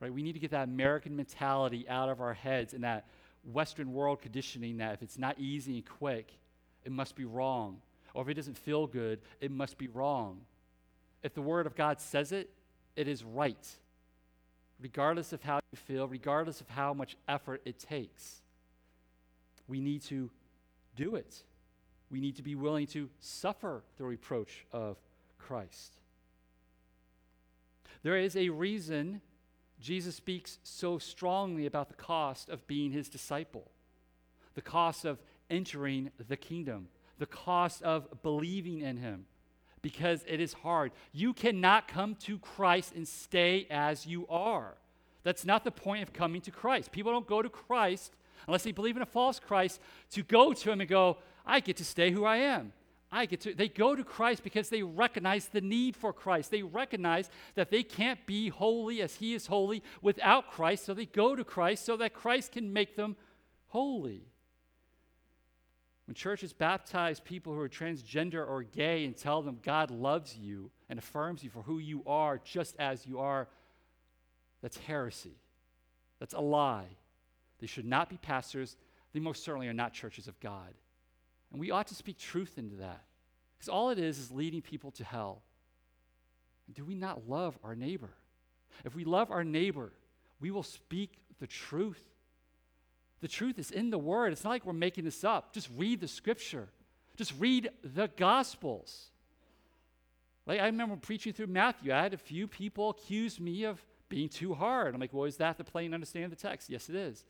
Right? 0.00 0.12
We 0.12 0.24
need 0.24 0.32
to 0.32 0.40
get 0.40 0.50
that 0.50 0.64
American 0.64 1.14
mentality 1.14 1.88
out 1.88 2.08
of 2.08 2.20
our 2.20 2.34
heads 2.34 2.74
and 2.74 2.82
that 2.82 3.06
Western 3.44 3.92
world 3.92 4.20
conditioning 4.22 4.78
that 4.78 4.94
if 4.94 5.02
it's 5.02 5.18
not 5.18 5.38
easy 5.38 5.74
and 5.76 5.86
quick, 5.86 6.32
it 6.84 6.92
must 6.92 7.16
be 7.16 7.24
wrong. 7.24 7.80
Or 8.14 8.22
if 8.22 8.28
it 8.28 8.34
doesn't 8.34 8.58
feel 8.58 8.86
good, 8.86 9.20
it 9.40 9.50
must 9.50 9.78
be 9.78 9.88
wrong. 9.88 10.40
If 11.22 11.34
the 11.34 11.42
Word 11.42 11.66
of 11.66 11.74
God 11.74 12.00
says 12.00 12.32
it, 12.32 12.50
it 12.94 13.08
is 13.08 13.24
right, 13.24 13.66
regardless 14.80 15.32
of 15.32 15.42
how 15.42 15.60
you 15.70 15.78
feel, 15.78 16.06
regardless 16.06 16.60
of 16.60 16.68
how 16.68 16.92
much 16.92 17.16
effort 17.26 17.62
it 17.64 17.78
takes. 17.78 18.42
We 19.66 19.80
need 19.80 20.02
to 20.02 20.30
do 20.96 21.14
it. 21.14 21.42
We 22.10 22.20
need 22.20 22.36
to 22.36 22.42
be 22.42 22.54
willing 22.54 22.86
to 22.88 23.08
suffer 23.20 23.82
the 23.96 24.04
reproach 24.04 24.66
of 24.72 24.98
Christ. 25.38 25.94
There 28.02 28.18
is 28.18 28.36
a 28.36 28.50
reason 28.50 29.22
Jesus 29.82 30.16
speaks 30.16 30.58
so 30.62 30.98
strongly 30.98 31.66
about 31.66 31.88
the 31.88 31.94
cost 31.94 32.48
of 32.48 32.66
being 32.66 32.92
his 32.92 33.08
disciple, 33.08 33.70
the 34.54 34.62
cost 34.62 35.04
of 35.04 35.18
entering 35.50 36.10
the 36.28 36.36
kingdom, 36.36 36.88
the 37.18 37.26
cost 37.26 37.82
of 37.82 38.22
believing 38.22 38.80
in 38.80 38.96
him, 38.96 39.26
because 39.82 40.24
it 40.26 40.40
is 40.40 40.52
hard. 40.52 40.92
You 41.12 41.34
cannot 41.34 41.88
come 41.88 42.14
to 42.20 42.38
Christ 42.38 42.94
and 42.94 43.06
stay 43.06 43.66
as 43.70 44.06
you 44.06 44.26
are. 44.28 44.76
That's 45.24 45.44
not 45.44 45.64
the 45.64 45.70
point 45.70 46.02
of 46.02 46.12
coming 46.12 46.40
to 46.42 46.50
Christ. 46.50 46.92
People 46.92 47.12
don't 47.12 47.26
go 47.26 47.42
to 47.42 47.48
Christ 47.48 48.12
unless 48.46 48.62
they 48.62 48.72
believe 48.72 48.96
in 48.96 49.02
a 49.02 49.06
false 49.06 49.38
Christ 49.38 49.80
to 50.12 50.22
go 50.22 50.52
to 50.52 50.72
him 50.72 50.80
and 50.80 50.88
go, 50.88 51.18
I 51.44 51.60
get 51.60 51.76
to 51.78 51.84
stay 51.84 52.10
who 52.10 52.24
I 52.24 52.38
am. 52.38 52.72
I 53.14 53.26
get 53.26 53.42
to, 53.42 53.54
they 53.54 53.68
go 53.68 53.94
to 53.94 54.02
Christ 54.02 54.42
because 54.42 54.70
they 54.70 54.82
recognize 54.82 55.46
the 55.46 55.60
need 55.60 55.96
for 55.96 56.14
Christ. 56.14 56.50
They 56.50 56.62
recognize 56.62 57.28
that 57.54 57.70
they 57.70 57.82
can't 57.82 58.24
be 58.26 58.48
holy 58.48 59.02
as 59.02 59.16
He 59.16 59.34
is 59.34 59.46
holy 59.46 59.82
without 60.00 60.50
Christ, 60.50 60.86
so 60.86 60.94
they 60.94 61.04
go 61.04 61.36
to 61.36 61.44
Christ 61.44 61.84
so 61.84 61.98
that 61.98 62.14
Christ 62.14 62.52
can 62.52 62.72
make 62.72 62.96
them 62.96 63.16
holy. 63.68 64.24
When 66.06 66.14
churches 66.14 66.54
baptize 66.54 67.20
people 67.20 67.52
who 67.52 67.60
are 67.60 67.68
transgender 67.68 68.48
or 68.48 68.62
gay 68.62 69.04
and 69.04 69.14
tell 69.14 69.42
them 69.42 69.60
God 69.62 69.90
loves 69.90 70.36
you 70.36 70.70
and 70.88 70.98
affirms 70.98 71.44
you 71.44 71.50
for 71.50 71.62
who 71.62 71.78
you 71.78 72.02
are 72.06 72.40
just 72.42 72.76
as 72.78 73.06
you 73.06 73.18
are, 73.20 73.46
that's 74.62 74.78
heresy. 74.78 75.36
That's 76.18 76.34
a 76.34 76.40
lie. 76.40 76.96
They 77.60 77.66
should 77.66 77.84
not 77.84 78.08
be 78.08 78.16
pastors. 78.16 78.76
They 79.12 79.20
most 79.20 79.44
certainly 79.44 79.68
are 79.68 79.74
not 79.74 79.92
churches 79.92 80.28
of 80.28 80.40
God. 80.40 80.72
And 81.52 81.60
we 81.60 81.70
ought 81.70 81.86
to 81.88 81.94
speak 81.94 82.18
truth 82.18 82.54
into 82.56 82.76
that. 82.76 83.04
Because 83.56 83.68
all 83.68 83.90
it 83.90 83.98
is 83.98 84.18
is 84.18 84.32
leading 84.32 84.62
people 84.62 84.90
to 84.92 85.04
hell. 85.04 85.42
do 86.72 86.84
we 86.84 86.94
not 86.94 87.28
love 87.28 87.58
our 87.62 87.76
neighbor? 87.76 88.10
If 88.84 88.94
we 88.94 89.04
love 89.04 89.30
our 89.30 89.44
neighbor, 89.44 89.92
we 90.40 90.50
will 90.50 90.62
speak 90.62 91.18
the 91.38 91.46
truth. 91.46 92.02
The 93.20 93.28
truth 93.28 93.58
is 93.58 93.70
in 93.70 93.90
the 93.90 93.98
Word. 93.98 94.32
It's 94.32 94.42
not 94.42 94.50
like 94.50 94.66
we're 94.66 94.72
making 94.72 95.04
this 95.04 95.22
up. 95.22 95.52
Just 95.52 95.68
read 95.76 96.00
the 96.00 96.08
Scripture, 96.08 96.68
just 97.16 97.32
read 97.38 97.70
the 97.84 98.08
Gospels. 98.16 99.10
Like 100.46 100.58
I 100.60 100.66
remember 100.66 100.96
preaching 100.96 101.32
through 101.32 101.46
Matthew, 101.46 101.92
I 101.92 102.02
had 102.02 102.14
a 102.14 102.18
few 102.18 102.48
people 102.48 102.90
accuse 102.90 103.38
me 103.38 103.64
of 103.64 103.80
being 104.08 104.28
too 104.28 104.54
hard. 104.54 104.92
I'm 104.92 105.00
like, 105.00 105.12
well, 105.12 105.24
is 105.24 105.36
that 105.36 105.56
the 105.56 105.64
plain 105.64 105.94
understand 105.94 106.32
the 106.32 106.36
text? 106.36 106.68
Yes, 106.68 106.88
it 106.88 106.96
is. 106.96 107.24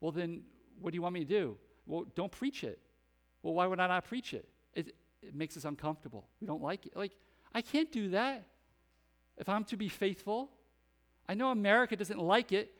Well, 0.00 0.12
then 0.12 0.44
what 0.80 0.92
do 0.92 0.96
you 0.96 1.02
want 1.02 1.12
me 1.12 1.20
to 1.20 1.26
do? 1.26 1.56
Well, 1.86 2.06
don't 2.14 2.32
preach 2.32 2.64
it. 2.64 2.78
Well, 3.44 3.52
why 3.52 3.66
would 3.66 3.78
I 3.78 3.86
not 3.86 4.06
preach 4.06 4.32
it? 4.32 4.48
It, 4.74 4.94
it 5.22 5.34
makes 5.34 5.56
us 5.56 5.66
uncomfortable. 5.66 6.24
We 6.40 6.46
don't 6.46 6.62
like 6.62 6.86
it. 6.86 6.96
Like, 6.96 7.12
I 7.54 7.60
can't 7.60 7.92
do 7.92 8.08
that 8.08 8.46
if 9.36 9.48
I'm 9.50 9.64
to 9.64 9.76
be 9.76 9.88
faithful. 9.88 10.50
I 11.28 11.34
know 11.34 11.50
America 11.50 11.94
doesn't 11.94 12.18
like 12.18 12.52
it, 12.52 12.72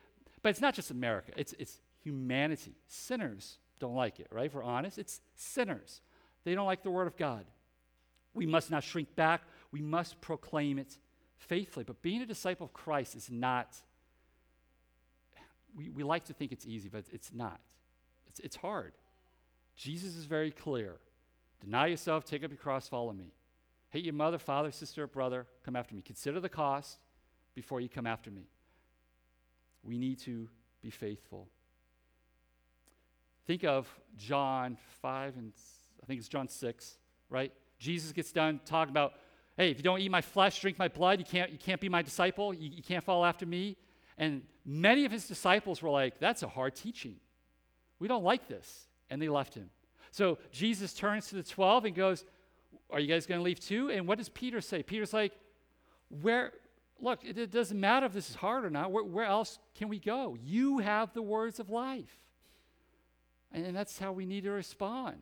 but 0.42 0.48
it's 0.48 0.62
not 0.62 0.74
just 0.74 0.90
America, 0.90 1.32
it's, 1.36 1.54
it's 1.58 1.80
humanity. 2.02 2.74
Sinners 2.88 3.58
don't 3.78 3.94
like 3.94 4.18
it, 4.18 4.26
right? 4.30 4.46
If 4.46 4.54
we're 4.54 4.64
honest, 4.64 4.98
it's 4.98 5.20
sinners. 5.34 6.00
They 6.44 6.54
don't 6.54 6.66
like 6.66 6.82
the 6.82 6.90
Word 6.90 7.06
of 7.06 7.16
God. 7.16 7.44
We 8.32 8.46
must 8.46 8.70
not 8.70 8.82
shrink 8.82 9.14
back, 9.14 9.42
we 9.70 9.82
must 9.82 10.20
proclaim 10.22 10.78
it 10.78 10.96
faithfully. 11.36 11.84
But 11.84 12.00
being 12.00 12.22
a 12.22 12.26
disciple 12.26 12.64
of 12.64 12.72
Christ 12.72 13.14
is 13.14 13.30
not, 13.30 13.76
we, 15.76 15.90
we 15.90 16.02
like 16.02 16.24
to 16.26 16.32
think 16.32 16.52
it's 16.52 16.64
easy, 16.64 16.88
but 16.88 17.04
it's 17.12 17.32
not. 17.34 17.60
It's, 18.28 18.40
it's 18.40 18.56
hard. 18.56 18.94
Jesus 19.76 20.14
is 20.16 20.24
very 20.24 20.50
clear. 20.50 20.96
Deny 21.60 21.86
yourself, 21.86 22.24
take 22.24 22.44
up 22.44 22.50
your 22.50 22.58
cross, 22.58 22.88
follow 22.88 23.12
me. 23.12 23.32
Hate 23.90 24.04
your 24.04 24.14
mother, 24.14 24.38
father, 24.38 24.70
sister, 24.70 25.06
brother, 25.06 25.46
come 25.64 25.76
after 25.76 25.94
me. 25.94 26.02
Consider 26.02 26.40
the 26.40 26.48
cost 26.48 26.98
before 27.54 27.80
you 27.80 27.88
come 27.88 28.06
after 28.06 28.30
me. 28.30 28.48
We 29.82 29.98
need 29.98 30.18
to 30.20 30.48
be 30.82 30.90
faithful. 30.90 31.48
think 33.46 33.64
of 33.64 33.88
John 34.16 34.78
5 35.00 35.36
and 35.36 35.52
I 36.02 36.06
think 36.06 36.18
it's 36.18 36.28
John 36.28 36.48
6, 36.48 36.98
right? 37.30 37.52
Jesus 37.78 38.12
gets 38.12 38.32
done 38.32 38.60
talking 38.64 38.90
about, 38.90 39.14
hey, 39.56 39.70
if 39.70 39.78
you 39.78 39.82
don't 39.82 40.00
eat 40.00 40.10
my 40.10 40.20
flesh, 40.20 40.60
drink 40.60 40.78
my 40.78 40.88
blood, 40.88 41.18
you 41.18 41.24
can't, 41.24 41.50
you 41.50 41.58
can't 41.58 41.80
be 41.80 41.88
my 41.88 42.02
disciple, 42.02 42.52
you, 42.52 42.70
you 42.70 42.82
can't 42.82 43.04
follow 43.04 43.24
after 43.24 43.46
me. 43.46 43.76
And 44.18 44.42
many 44.64 45.04
of 45.04 45.12
his 45.12 45.26
disciples 45.26 45.82
were 45.82 45.90
like, 45.90 46.18
that's 46.18 46.42
a 46.42 46.48
hard 46.48 46.74
teaching. 46.74 47.16
We 47.98 48.08
don't 48.08 48.24
like 48.24 48.48
this. 48.48 48.86
And 49.14 49.22
they 49.22 49.28
left 49.28 49.54
him. 49.54 49.70
So 50.10 50.38
Jesus 50.50 50.92
turns 50.92 51.28
to 51.28 51.36
the 51.36 51.44
12 51.44 51.84
and 51.84 51.94
goes, 51.94 52.24
Are 52.90 52.98
you 52.98 53.06
guys 53.06 53.26
going 53.26 53.38
to 53.38 53.44
leave 53.44 53.60
too? 53.60 53.90
And 53.90 54.08
what 54.08 54.18
does 54.18 54.28
Peter 54.28 54.60
say? 54.60 54.82
Peter's 54.82 55.12
like, 55.12 55.32
Where, 56.20 56.52
look, 57.00 57.24
it, 57.24 57.38
it 57.38 57.52
doesn't 57.52 57.78
matter 57.78 58.06
if 58.06 58.12
this 58.12 58.28
is 58.28 58.34
hard 58.34 58.64
or 58.64 58.70
not. 58.70 58.90
Where, 58.90 59.04
where 59.04 59.24
else 59.24 59.60
can 59.76 59.88
we 59.88 60.00
go? 60.00 60.36
You 60.42 60.78
have 60.78 61.12
the 61.12 61.22
words 61.22 61.60
of 61.60 61.70
life. 61.70 62.18
And, 63.52 63.64
and 63.64 63.76
that's 63.76 64.00
how 64.00 64.10
we 64.10 64.26
need 64.26 64.42
to 64.42 64.50
respond. 64.50 65.18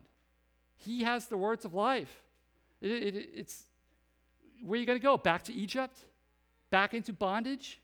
He 0.77 1.03
has 1.03 1.27
the 1.27 1.37
words 1.37 1.65
of 1.65 1.75
life. 1.75 2.23
It, 2.81 3.15
it, 3.15 3.29
it's 3.35 3.63
where 4.65 4.77
are 4.77 4.79
you 4.79 4.87
going 4.87 4.97
to 4.97 5.03
go? 5.03 5.17
Back 5.17 5.43
to 5.43 5.53
Egypt? 5.53 5.99
Back 6.71 6.95
into 6.95 7.13
bondage? 7.13 7.79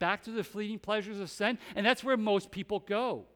Back 0.00 0.24
to 0.24 0.32
the 0.32 0.42
fleeting 0.42 0.80
pleasures 0.80 1.20
of 1.20 1.30
sin? 1.30 1.58
And 1.76 1.86
that's 1.86 2.02
where 2.02 2.16
most 2.16 2.50
people 2.50 2.80
go. 2.80 3.26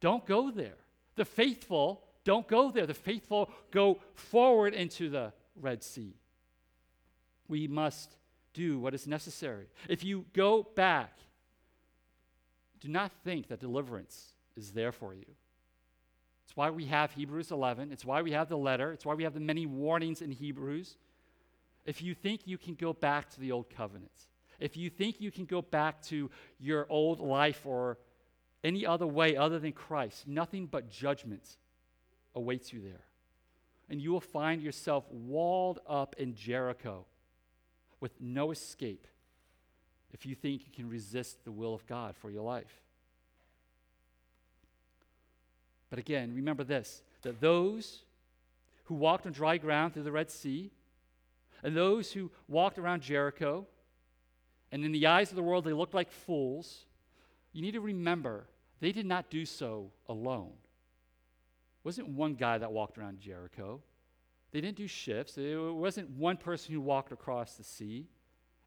Don't 0.00 0.24
go 0.24 0.50
there. 0.50 0.81
The 1.16 1.24
faithful 1.24 2.04
don't 2.24 2.46
go 2.46 2.70
there. 2.70 2.86
The 2.86 2.94
faithful 2.94 3.50
go 3.70 4.00
forward 4.14 4.74
into 4.74 5.10
the 5.10 5.32
Red 5.60 5.82
Sea. 5.82 6.14
We 7.48 7.66
must 7.66 8.16
do 8.54 8.78
what 8.78 8.94
is 8.94 9.06
necessary. 9.06 9.66
If 9.88 10.04
you 10.04 10.24
go 10.32 10.62
back, 10.74 11.18
do 12.80 12.88
not 12.88 13.12
think 13.24 13.48
that 13.48 13.60
deliverance 13.60 14.34
is 14.56 14.72
there 14.72 14.92
for 14.92 15.14
you. 15.14 15.24
It's 16.44 16.56
why 16.56 16.70
we 16.70 16.86
have 16.86 17.12
Hebrews 17.12 17.50
11. 17.50 17.92
It's 17.92 18.04
why 18.04 18.22
we 18.22 18.32
have 18.32 18.48
the 18.48 18.58
letter. 18.58 18.92
It's 18.92 19.06
why 19.06 19.14
we 19.14 19.24
have 19.24 19.34
the 19.34 19.40
many 19.40 19.66
warnings 19.66 20.20
in 20.20 20.30
Hebrews. 20.30 20.96
If 21.86 22.02
you 22.02 22.14
think 22.14 22.42
you 22.44 22.58
can 22.58 22.74
go 22.74 22.92
back 22.92 23.30
to 23.30 23.40
the 23.40 23.52
old 23.52 23.70
covenant, 23.70 24.10
if 24.60 24.76
you 24.76 24.90
think 24.90 25.20
you 25.20 25.30
can 25.30 25.44
go 25.44 25.62
back 25.62 26.02
to 26.02 26.30
your 26.60 26.86
old 26.88 27.20
life 27.20 27.64
or 27.64 27.98
any 28.64 28.86
other 28.86 29.06
way 29.06 29.36
other 29.36 29.58
than 29.58 29.72
Christ, 29.72 30.26
nothing 30.26 30.66
but 30.66 30.90
judgment 30.90 31.56
awaits 32.34 32.72
you 32.72 32.80
there. 32.80 33.04
And 33.90 34.00
you 34.00 34.12
will 34.12 34.20
find 34.20 34.62
yourself 34.62 35.04
walled 35.10 35.80
up 35.86 36.14
in 36.18 36.34
Jericho 36.34 37.04
with 38.00 38.12
no 38.20 38.50
escape 38.50 39.06
if 40.12 40.26
you 40.26 40.34
think 40.34 40.62
you 40.66 40.72
can 40.72 40.88
resist 40.88 41.44
the 41.44 41.52
will 41.52 41.74
of 41.74 41.86
God 41.86 42.16
for 42.16 42.30
your 42.30 42.42
life. 42.42 42.80
But 45.90 45.98
again, 45.98 46.34
remember 46.34 46.64
this 46.64 47.02
that 47.22 47.40
those 47.40 48.00
who 48.84 48.94
walked 48.94 49.26
on 49.26 49.32
dry 49.32 49.58
ground 49.58 49.94
through 49.94 50.02
the 50.02 50.12
Red 50.12 50.30
Sea, 50.30 50.70
and 51.62 51.76
those 51.76 52.12
who 52.12 52.30
walked 52.48 52.78
around 52.78 53.02
Jericho, 53.02 53.66
and 54.72 54.84
in 54.84 54.92
the 54.92 55.06
eyes 55.06 55.30
of 55.30 55.36
the 55.36 55.42
world 55.42 55.64
they 55.64 55.72
looked 55.72 55.94
like 55.94 56.10
fools, 56.10 56.86
you 57.52 57.62
need 57.62 57.72
to 57.72 57.80
remember 57.80 58.46
they 58.82 58.90
did 58.90 59.06
not 59.06 59.30
do 59.30 59.46
so 59.46 59.92
alone. 60.08 60.50
It 60.50 61.84
wasn't 61.84 62.08
one 62.08 62.34
guy 62.34 62.58
that 62.58 62.72
walked 62.72 62.98
around 62.98 63.20
Jericho. 63.20 63.80
They 64.50 64.60
didn't 64.60 64.76
do 64.76 64.88
shifts. 64.88 65.38
It 65.38 65.56
wasn't 65.56 66.10
one 66.10 66.36
person 66.36 66.74
who 66.74 66.80
walked 66.80 67.12
across 67.12 67.54
the 67.54 67.62
sea. 67.62 68.08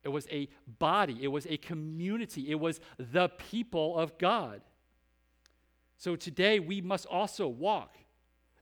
It 0.05 0.09
was 0.09 0.25
a 0.31 0.47
body, 0.79 1.17
it 1.21 1.27
was 1.27 1.45
a 1.47 1.57
community, 1.57 2.49
it 2.49 2.59
was 2.59 2.79
the 2.97 3.27
people 3.27 3.97
of 3.97 4.17
God. 4.17 4.61
So 5.97 6.15
today 6.15 6.59
we 6.59 6.79
must 6.79 7.07
also 7.07 7.47
walk 7.47 7.97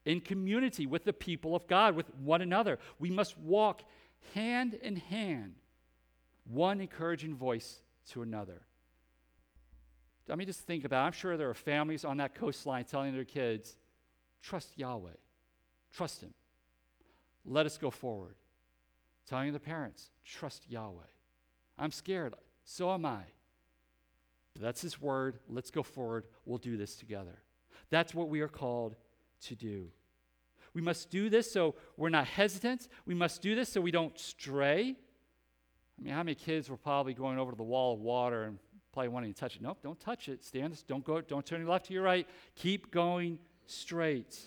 in 0.06 0.22
community 0.22 0.88
with 0.88 1.04
the 1.04 1.14
people 1.14 1.56
of 1.56 1.68
God, 1.68 1.96
with 1.96 2.10
one 2.16 2.42
another. 2.42 2.80
We 2.98 3.12
must 3.12 3.38
walk 3.38 3.84
hand 4.34 4.74
in 4.74 4.96
hand, 4.96 5.54
one 6.46 6.82
encouraging 6.82 7.36
voice 7.36 7.82
to 8.12 8.24
another. 8.24 8.62
I 10.30 10.36
mean, 10.36 10.48
just 10.48 10.62
think 10.62 10.86
about 10.86 11.04
it. 11.04 11.08
I'm 11.08 11.12
sure 11.12 11.38
there 11.38 11.50
are 11.50 11.54
families 11.54 12.06
on 12.06 12.18
that 12.18 12.36
coastline 12.36 12.86
telling 12.86 13.14
their 13.14 13.26
kids, 13.26 13.76
trust 14.42 14.78
Yahweh, 14.78 15.12
trust 15.92 16.22
Him. 16.22 16.34
Let 17.46 17.66
us 17.66 17.78
go 17.78 17.90
forward. 17.90 18.36
Telling 19.28 19.54
the 19.54 19.60
parents, 19.60 20.10
trust 20.26 20.70
Yahweh. 20.70 21.04
I'm 21.78 21.92
scared. 21.92 22.34
So 22.66 22.92
am 22.94 23.06
I. 23.06 23.24
But 24.54 24.62
That's 24.62 24.82
his 24.82 25.02
word. 25.02 25.40
Let's 25.50 25.72
go 25.72 25.84
forward. 25.84 26.26
We'll 26.46 26.58
do 26.58 26.78
this 26.78 26.96
together. 26.96 27.40
That's 27.90 28.14
what 28.14 28.30
we 28.30 28.42
are 28.42 28.48
called 28.48 28.96
to 29.46 29.56
do. 29.56 29.88
We 30.74 30.82
must 30.82 31.10
do 31.10 31.30
this 31.30 31.52
so 31.52 31.76
we're 31.98 32.10
not 32.10 32.28
hesitant. 32.28 32.88
We 33.06 33.14
must 33.14 33.42
do 33.42 33.56
this 33.56 33.70
so 33.70 33.82
we 33.82 33.92
don't 33.92 34.18
stray. 34.18 34.96
I 36.00 36.02
mean, 36.02 36.14
how 36.14 36.24
many 36.24 36.36
kids 36.36 36.70
were 36.70 36.78
probably 36.78 37.14
going 37.14 37.38
over 37.38 37.52
to 37.52 37.58
the 37.58 37.64
wall 37.64 37.94
of 37.94 38.00
water 38.00 38.44
and 38.44 38.58
probably 38.94 39.10
wanting 39.10 39.34
to 39.34 39.40
touch 39.40 39.56
it? 39.56 39.62
Nope, 39.62 39.80
don't 39.84 40.00
touch 40.00 40.30
it. 40.30 40.46
Stand. 40.46 40.82
Don't 40.88 41.04
go. 41.04 41.20
Don't 41.22 41.46
turn 41.46 41.62
your 41.62 41.70
left 41.70 41.88
to 41.88 41.94
your 41.94 42.04
right. 42.04 42.28
Keep 42.56 42.92
going 42.92 43.40
straight. 43.66 44.40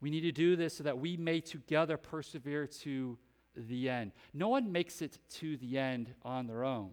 We 0.00 0.10
need 0.10 0.22
to 0.22 0.32
do 0.32 0.56
this 0.56 0.78
so 0.78 0.84
that 0.84 0.98
we 0.98 1.16
may 1.16 1.40
together 1.40 1.96
persevere 1.96 2.66
to 2.66 3.18
the 3.54 3.88
end. 3.88 4.12
No 4.32 4.48
one 4.48 4.72
makes 4.72 5.02
it 5.02 5.18
to 5.34 5.56
the 5.58 5.78
end 5.78 6.14
on 6.24 6.46
their 6.46 6.64
own 6.64 6.92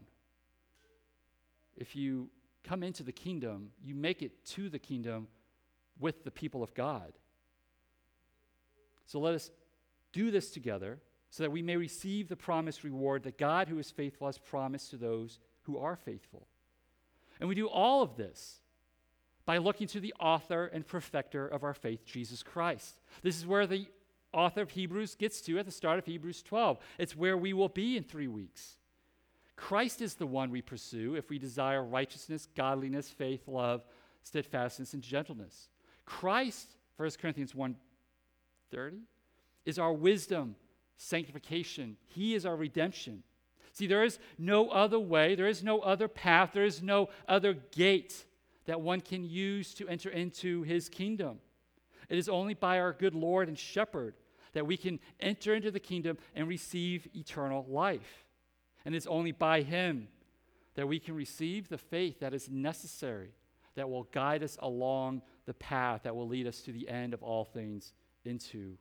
if 1.80 1.96
you 1.96 2.30
come 2.64 2.84
into 2.84 3.04
the 3.04 3.12
kingdom, 3.12 3.72
you 3.82 3.96
make 3.96 4.22
it 4.22 4.46
to 4.46 4.70
the 4.70 4.78
kingdom 4.78 5.28
with 5.98 6.24
the 6.24 6.32
people 6.32 6.62
of 6.62 6.74
God. 6.76 7.14
So 9.06 9.20
let 9.20 9.34
us 9.34 9.50
do 10.12 10.30
this 10.30 10.52
together 10.52 11.00
so 11.30 11.44
that 11.44 11.52
we 11.52 11.62
may 11.62 11.78
receive 11.78 12.28
the 12.28 12.36
promised 12.36 12.84
reward 12.84 13.24
that 13.24 13.38
God, 13.38 13.70
who 13.70 13.80
is 13.80 13.90
faithful, 13.90 14.28
has 14.28 14.38
promised 14.38 14.92
to 14.92 14.98
those 14.98 15.40
who 15.70 15.78
are 15.78 15.96
faithful. 15.96 16.48
And 17.40 17.48
we 17.48 17.56
do 17.56 17.68
all 17.68 18.02
of 18.02 18.16
this 18.16 18.60
by 19.46 19.58
looking 19.58 19.88
to 19.88 20.00
the 20.00 20.14
author 20.20 20.66
and 20.66 20.86
perfecter 20.86 21.48
of 21.48 21.64
our 21.64 21.74
faith, 21.74 22.06
Jesus 22.06 22.44
Christ. 22.44 23.00
This 23.22 23.38
is 23.38 23.46
where 23.46 23.68
the 23.68 23.88
author 24.34 24.62
of 24.62 24.72
Hebrews 24.72 25.16
gets 25.16 25.42
to 25.42 25.58
at 25.60 25.66
the 25.66 25.72
start 25.72 26.00
of 26.00 26.06
Hebrews 26.06 26.44
12. 26.44 26.78
It's 26.98 27.16
where 27.16 27.38
we 27.38 27.54
will 27.54 27.70
be 27.70 27.98
in 27.98 28.04
three 28.04 28.28
weeks. 28.28 28.78
Christ 29.56 30.02
is 30.02 30.16
the 30.16 30.28
one 30.28 30.52
we 30.52 30.62
pursue 30.62 31.16
if 31.16 31.30
we 31.30 31.38
desire 31.38 31.84
righteousness, 31.84 32.48
godliness, 32.56 33.10
faith, 33.10 33.48
love, 33.48 33.84
steadfastness, 34.24 34.94
and 34.94 35.04
gentleness. 35.04 35.70
Christ, 36.06 36.76
1 36.98 37.12
Corinthians 37.22 37.54
1 37.54 37.76
30, 38.72 38.98
is 39.66 39.80
our 39.80 39.92
wisdom, 39.92 40.56
sanctification. 40.98 41.98
He 42.08 42.36
is 42.36 42.46
our 42.46 42.56
redemption. 42.56 43.24
See, 43.80 43.88
there 43.88 44.04
is 44.04 44.20
no 44.38 44.72
other 44.72 45.00
way, 45.00 45.36
there 45.36 45.48
is 45.48 45.64
no 45.64 45.80
other 45.80 46.10
path, 46.10 46.50
there 46.54 46.66
is 46.66 46.84
no 46.84 47.08
other 47.30 47.54
gate 47.54 48.26
that 48.66 48.82
one 48.82 49.00
can 49.00 49.24
use 49.24 49.74
to 49.76 49.88
enter 49.88 50.10
into 50.10 50.64
his 50.64 50.90
kingdom. 50.90 51.40
It 52.10 52.18
is 52.18 52.28
only 52.28 52.56
by 52.56 52.78
our 52.80 52.92
good 52.92 53.16
Lord 53.16 53.48
and 53.48 53.58
shepherd 53.58 54.16
that 54.52 54.68
we 54.68 54.76
can 54.76 55.00
enter 55.22 55.56
into 55.56 55.72
the 55.72 55.80
kingdom 55.80 56.18
and 56.36 56.46
receive 56.46 57.08
eternal 57.16 57.66
life. 57.70 58.26
And 58.84 58.94
it's 58.94 59.08
only 59.08 59.32
by 59.32 59.62
Him 59.62 60.10
that 60.76 60.86
we 60.86 61.00
can 61.00 61.16
receive 61.16 61.70
the 61.70 61.78
faith 61.78 62.20
that 62.20 62.34
is 62.34 62.50
necessary, 62.50 63.30
that 63.76 63.90
will 63.90 64.10
guide 64.12 64.44
us 64.44 64.58
along 64.62 65.22
the 65.46 65.54
path 65.54 66.02
that 66.04 66.18
will 66.18 66.28
lead 66.28 66.48
us 66.48 66.60
to 66.64 66.74
the 66.74 66.90
end 66.90 67.14
of 67.14 67.24
all 67.24 67.46
things 67.46 67.94
into 68.26 68.78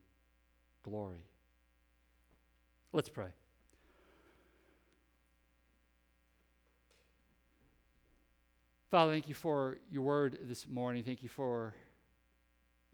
glory. 0.82 1.22
Let's 2.92 3.08
pray. 3.08 3.28
Father, 8.90 9.12
thank 9.12 9.28
you 9.28 9.34
for 9.34 9.76
your 9.90 10.00
word 10.00 10.38
this 10.44 10.66
morning. 10.66 11.04
Thank 11.04 11.22
you 11.22 11.28
for 11.28 11.74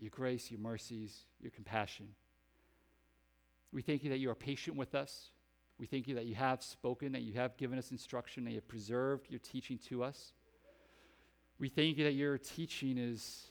your 0.01 0.11
grace, 0.11 0.51
your 0.51 0.59
mercies, 0.59 1.21
your 1.41 1.53
compassion. 1.53 2.09
We 3.73 3.81
thank 3.81 4.03
you 4.03 4.11
that 4.11 4.19
you 4.19 4.29
are 4.29 4.35
patient 4.35 4.77
with 4.77 4.97
us. 4.97 5.31
We 5.79 5.87
thank 5.87 6.09
you 6.09 6.17
that 6.17 6.25
you 6.27 6.35
have 6.35 6.65
spoken, 6.65 7.13
that 7.13 7.23
you 7.23 7.35
have 7.35 7.57
given 7.57 7.79
us 7.79 7.93
instruction, 7.93 8.45
that 8.45 8.51
you 8.51 8.57
have 8.57 8.67
preserved 8.67 9.31
your 9.31 9.39
teaching 9.39 9.79
to 9.89 10.03
us. 10.03 10.33
We 11.61 11.69
thank 11.69 11.97
you 11.97 12.03
that 12.05 12.15
your 12.15 12.39
teaching 12.39 12.99
is 12.99 13.47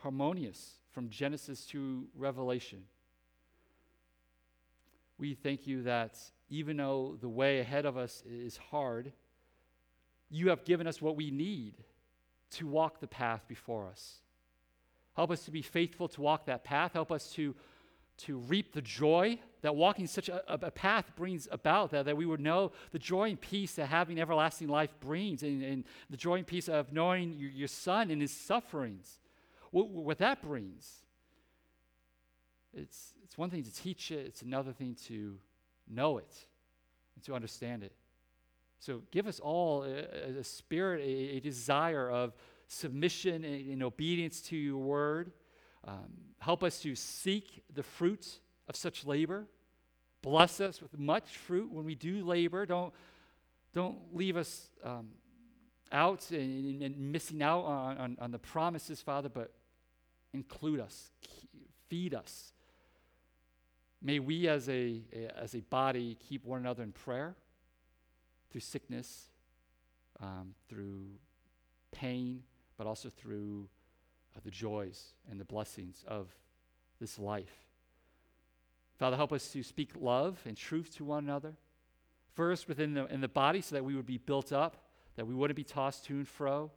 harmonious 0.00 0.76
from 0.92 1.10
Genesis 1.10 1.66
to 1.66 2.06
Revelation. 2.16 2.84
We 5.18 5.34
thank 5.34 5.66
you 5.66 5.82
that 5.82 6.16
even 6.48 6.78
though 6.78 7.18
the 7.20 7.28
way 7.28 7.60
ahead 7.60 7.84
of 7.84 7.98
us 7.98 8.22
is 8.26 8.56
hard, 8.56 9.12
you 10.30 10.48
have 10.48 10.64
given 10.64 10.86
us 10.86 11.00
what 11.00 11.16
we 11.16 11.30
need 11.30 11.74
to 12.50 12.66
walk 12.66 13.00
the 13.00 13.06
path 13.06 13.42
before 13.48 13.88
us. 13.88 14.18
Help 15.16 15.30
us 15.30 15.44
to 15.44 15.50
be 15.50 15.62
faithful 15.62 16.08
to 16.08 16.20
walk 16.20 16.46
that 16.46 16.64
path. 16.64 16.92
Help 16.92 17.10
us 17.10 17.32
to, 17.32 17.54
to 18.18 18.38
reap 18.38 18.72
the 18.72 18.82
joy 18.82 19.38
that 19.62 19.74
walking 19.74 20.06
such 20.06 20.28
a, 20.28 20.42
a, 20.48 20.70
path 20.70 21.10
brings 21.16 21.48
about, 21.50 21.90
that, 21.90 22.04
that 22.04 22.16
we 22.16 22.24
would 22.24 22.40
know 22.40 22.70
the 22.92 22.98
joy 22.98 23.30
and 23.30 23.40
peace 23.40 23.74
that 23.74 23.86
having 23.86 24.20
everlasting 24.20 24.68
life 24.68 24.94
brings, 25.00 25.42
and, 25.42 25.62
and 25.62 25.84
the 26.08 26.16
joy 26.16 26.36
and 26.36 26.46
peace 26.46 26.68
of 26.68 26.92
knowing 26.92 27.32
your, 27.32 27.50
your 27.50 27.68
son 27.68 28.10
and 28.10 28.22
his 28.22 28.30
sufferings, 28.30 29.18
what, 29.72 29.88
what 29.88 30.18
that 30.18 30.40
brings. 30.40 30.88
It's, 32.72 33.14
it's 33.24 33.36
one 33.36 33.50
thing 33.50 33.64
to 33.64 33.74
teach 33.74 34.10
it, 34.12 34.26
it's 34.26 34.42
another 34.42 34.72
thing 34.72 34.96
to 35.06 35.36
know 35.88 36.18
it 36.18 36.32
and 37.16 37.24
to 37.24 37.34
understand 37.34 37.82
it. 37.82 37.92
So 38.80 39.02
give 39.10 39.26
us 39.26 39.40
all 39.40 39.82
a, 39.82 40.38
a 40.38 40.44
spirit, 40.44 41.00
a, 41.00 41.36
a, 41.36 41.40
desire 41.40 42.08
of 42.10 42.34
submission 42.68 43.44
and, 43.44 43.70
and, 43.72 43.82
obedience 43.82 44.40
to 44.42 44.56
your 44.56 44.78
word. 44.78 45.32
Um, 45.86 46.12
help 46.38 46.62
us 46.62 46.80
to 46.82 46.94
seek 46.94 47.64
the 47.74 47.82
fruit 47.82 48.38
of 48.68 48.76
such 48.76 49.04
labor. 49.04 49.46
Bless 50.22 50.60
us 50.60 50.80
with 50.80 50.96
much 50.98 51.36
fruit 51.36 51.72
when 51.72 51.84
we 51.84 51.94
do 51.96 52.24
labor. 52.24 52.66
Don't, 52.66 52.92
don't 53.74 53.98
leave 54.12 54.36
us 54.36 54.68
um, 54.84 55.08
out 55.90 56.30
and, 56.30 56.82
and, 56.82 56.96
missing 56.96 57.42
out 57.42 57.64
on, 57.64 57.98
on, 57.98 58.16
on 58.20 58.30
the 58.30 58.38
promises, 58.38 59.00
Father, 59.00 59.28
but 59.28 59.52
include 60.32 60.78
us, 60.78 61.10
feed 61.88 62.14
us. 62.14 62.52
May 64.00 64.20
we 64.20 64.46
as 64.46 64.68
a, 64.68 65.02
as 65.36 65.56
a 65.56 65.60
body 65.62 66.16
keep 66.28 66.44
one 66.44 66.60
another 66.60 66.84
in 66.84 66.92
prayer 66.92 67.34
through 68.50 68.60
sickness, 68.60 69.28
um, 70.20 70.54
through 70.68 71.06
pain, 71.92 72.42
but 72.76 72.86
also 72.86 73.10
through 73.10 73.68
uh, 74.36 74.40
the 74.44 74.50
joys 74.50 75.14
and 75.30 75.40
the 75.40 75.44
blessings 75.44 76.04
of 76.06 76.28
this 77.00 77.18
life. 77.18 77.66
Father, 78.98 79.16
help 79.16 79.32
us 79.32 79.52
to 79.52 79.62
speak 79.62 79.90
love 79.98 80.38
and 80.44 80.56
truth 80.56 80.96
to 80.96 81.04
one 81.04 81.24
another. 81.24 81.54
First, 82.34 82.68
within 82.68 82.94
the, 82.94 83.06
in 83.06 83.20
the 83.20 83.28
body, 83.28 83.60
so 83.60 83.74
that 83.74 83.84
we 83.84 83.94
would 83.94 84.06
be 84.06 84.18
built 84.18 84.52
up, 84.52 84.76
that 85.16 85.26
we 85.26 85.34
wouldn't 85.34 85.56
be 85.56 85.64
tossed 85.64 86.04
to 86.06 86.14
and 86.14 86.28
fro. 86.28 86.70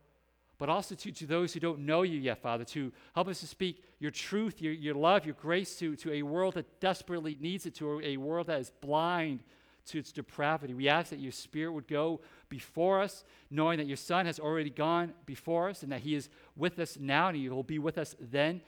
But 0.58 0.70
also 0.70 0.94
to, 0.94 1.12
to 1.12 1.26
those 1.26 1.54
who 1.54 1.60
don't 1.60 1.80
know 1.80 2.04
you 2.04 2.20
yet, 2.20 2.42
Father, 2.42 2.64
to 2.66 2.92
help 3.16 3.28
us 3.28 3.40
to 3.40 3.48
speak 3.48 3.84
your 4.00 4.12
truth, 4.12 4.62
your, 4.62 4.74
your 4.74 4.94
love, 4.94 5.26
your 5.26 5.34
grace 5.34 5.76
to, 5.78 5.96
to 5.98 6.14
a 6.14 6.22
world 6.22 6.54
that 6.54 6.80
desperately 6.80 7.36
needs 7.40 7.66
it, 7.66 7.74
to 7.76 8.00
a, 8.00 8.10
a 8.10 8.18
world 8.18 8.48
that 8.48 8.60
is 8.60 8.72
blind 8.82 9.44
to 9.88 10.00
its 10.00 10.12
depravity. 10.12 10.74
We 10.74 10.88
ask 10.88 11.10
that 11.10 11.20
your 11.20 11.32
Spirit 11.32 11.74
would 11.74 11.88
go 11.88 12.22
before 12.50 13.02
us, 13.02 13.24
knowing 13.50 13.78
that 13.78 13.88
your 13.88 13.98
Son 13.98 14.26
has 14.26 14.40
already 14.40 14.70
gone 14.70 15.14
before 15.26 15.70
us 15.70 15.84
and 15.84 15.92
that 15.92 16.02
He 16.02 16.16
is 16.16 16.30
with 16.56 16.80
us 16.80 16.98
now 17.00 17.30
and 17.30 17.38
He 17.38 17.50
will 17.50 17.64
be 17.64 17.80
with 17.80 17.98
us 17.98 18.16
then. 18.20 18.62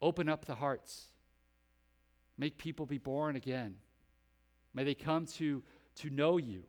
Open 0.00 0.28
up 0.28 0.44
the 0.44 0.56
hearts. 0.56 1.06
Make 2.36 2.58
people 2.58 2.86
be 2.86 2.98
born 2.98 3.36
again. 3.36 3.76
May 4.74 4.84
they 4.84 4.94
come 4.94 5.26
to, 5.26 5.62
to 5.96 6.10
know 6.10 6.38
you. 6.38 6.64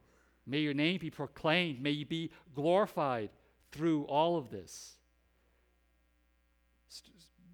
May 0.46 0.60
your 0.60 0.74
name 0.74 1.00
be 1.00 1.10
proclaimed. 1.10 1.82
May 1.82 1.92
you 1.92 2.06
be 2.06 2.32
glorified 2.54 3.30
through 3.72 4.04
all 4.04 4.38
of 4.38 4.50
this. 4.50 4.98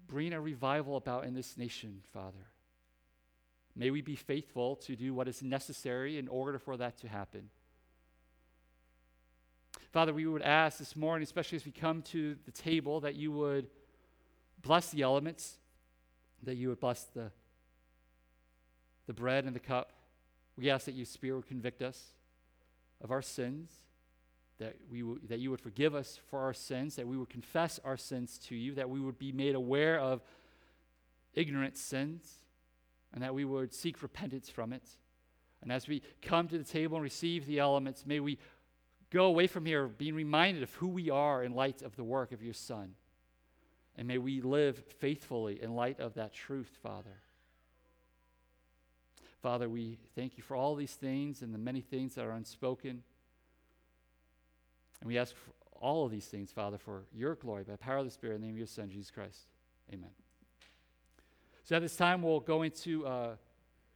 Bring 0.08 0.32
a 0.32 0.40
revival 0.40 0.96
about 0.96 1.24
in 1.24 1.34
this 1.34 1.56
nation, 1.56 2.02
Father. 2.12 2.50
May 3.76 3.90
we 3.90 4.02
be 4.02 4.16
faithful 4.16 4.76
to 4.76 4.96
do 4.96 5.14
what 5.14 5.28
is 5.28 5.42
necessary 5.42 6.18
in 6.18 6.28
order 6.28 6.58
for 6.58 6.76
that 6.76 6.98
to 6.98 7.08
happen. 7.08 7.50
Father, 9.92 10.12
we 10.12 10.26
would 10.26 10.42
ask 10.42 10.78
this 10.78 10.94
morning, 10.94 11.22
especially 11.22 11.56
as 11.56 11.64
we 11.64 11.72
come 11.72 12.02
to 12.02 12.36
the 12.44 12.52
table, 12.52 13.00
that 13.00 13.16
you 13.16 13.32
would 13.32 13.68
bless 14.62 14.90
the 14.90 15.02
elements, 15.02 15.58
that 16.42 16.56
you 16.56 16.68
would 16.68 16.80
bless 16.80 17.04
the, 17.04 17.30
the 19.06 19.12
bread 19.12 19.44
and 19.44 19.54
the 19.54 19.60
cup. 19.60 19.92
We 20.56 20.70
ask 20.70 20.84
that 20.84 20.94
your 20.94 21.06
Spirit 21.06 21.36
would 21.36 21.48
convict 21.48 21.82
us 21.82 22.00
of 23.02 23.10
our 23.10 23.22
sins, 23.22 23.70
that, 24.58 24.76
we 24.90 25.00
w- 25.00 25.20
that 25.28 25.38
you 25.38 25.50
would 25.50 25.60
forgive 25.60 25.94
us 25.94 26.20
for 26.28 26.40
our 26.40 26.52
sins, 26.52 26.96
that 26.96 27.06
we 27.08 27.16
would 27.16 27.30
confess 27.30 27.80
our 27.84 27.96
sins 27.96 28.38
to 28.48 28.54
you, 28.54 28.74
that 28.74 28.90
we 28.90 29.00
would 29.00 29.18
be 29.18 29.32
made 29.32 29.54
aware 29.54 29.98
of 29.98 30.22
ignorant 31.34 31.76
sins 31.76 32.39
and 33.12 33.22
that 33.22 33.34
we 33.34 33.44
would 33.44 33.72
seek 33.72 34.02
repentance 34.02 34.48
from 34.48 34.72
it. 34.72 34.88
And 35.62 35.70
as 35.70 35.88
we 35.88 36.02
come 36.22 36.48
to 36.48 36.58
the 36.58 36.64
table 36.64 36.96
and 36.96 37.02
receive 37.02 37.46
the 37.46 37.58
elements, 37.58 38.06
may 38.06 38.20
we 38.20 38.38
go 39.10 39.24
away 39.24 39.46
from 39.46 39.66
here 39.66 39.88
being 39.88 40.14
reminded 40.14 40.62
of 40.62 40.72
who 40.74 40.88
we 40.88 41.10
are 41.10 41.42
in 41.42 41.54
light 41.54 41.82
of 41.82 41.96
the 41.96 42.04
work 42.04 42.32
of 42.32 42.42
your 42.42 42.54
Son. 42.54 42.94
And 43.96 44.06
may 44.08 44.18
we 44.18 44.40
live 44.40 44.82
faithfully 44.98 45.62
in 45.62 45.74
light 45.74 46.00
of 46.00 46.14
that 46.14 46.32
truth, 46.32 46.70
Father. 46.82 47.18
Father, 49.42 49.68
we 49.68 49.98
thank 50.14 50.36
you 50.36 50.42
for 50.42 50.54
all 50.54 50.74
these 50.74 50.94
things 50.94 51.42
and 51.42 51.52
the 51.52 51.58
many 51.58 51.80
things 51.80 52.14
that 52.14 52.24
are 52.24 52.32
unspoken. 52.32 53.02
And 55.00 55.08
we 55.08 55.18
ask 55.18 55.34
for 55.34 55.52
all 55.80 56.04
of 56.04 56.12
these 56.12 56.26
things, 56.26 56.52
Father, 56.52 56.78
for 56.78 57.04
your 57.12 57.34
glory, 57.34 57.64
by 57.64 57.72
the 57.72 57.78
power 57.78 57.98
of 57.98 58.04
the 58.04 58.10
Spirit, 58.10 58.34
in 58.36 58.42
the 58.42 58.46
name 58.46 58.54
of 58.54 58.58
your 58.58 58.66
Son, 58.66 58.90
Jesus 58.90 59.10
Christ. 59.10 59.46
Amen. 59.92 60.10
So 61.64 61.76
at 61.76 61.82
this 61.82 61.96
time, 61.96 62.22
we'll 62.22 62.40
go 62.40 62.62
into 62.62 63.06
uh, 63.06 63.36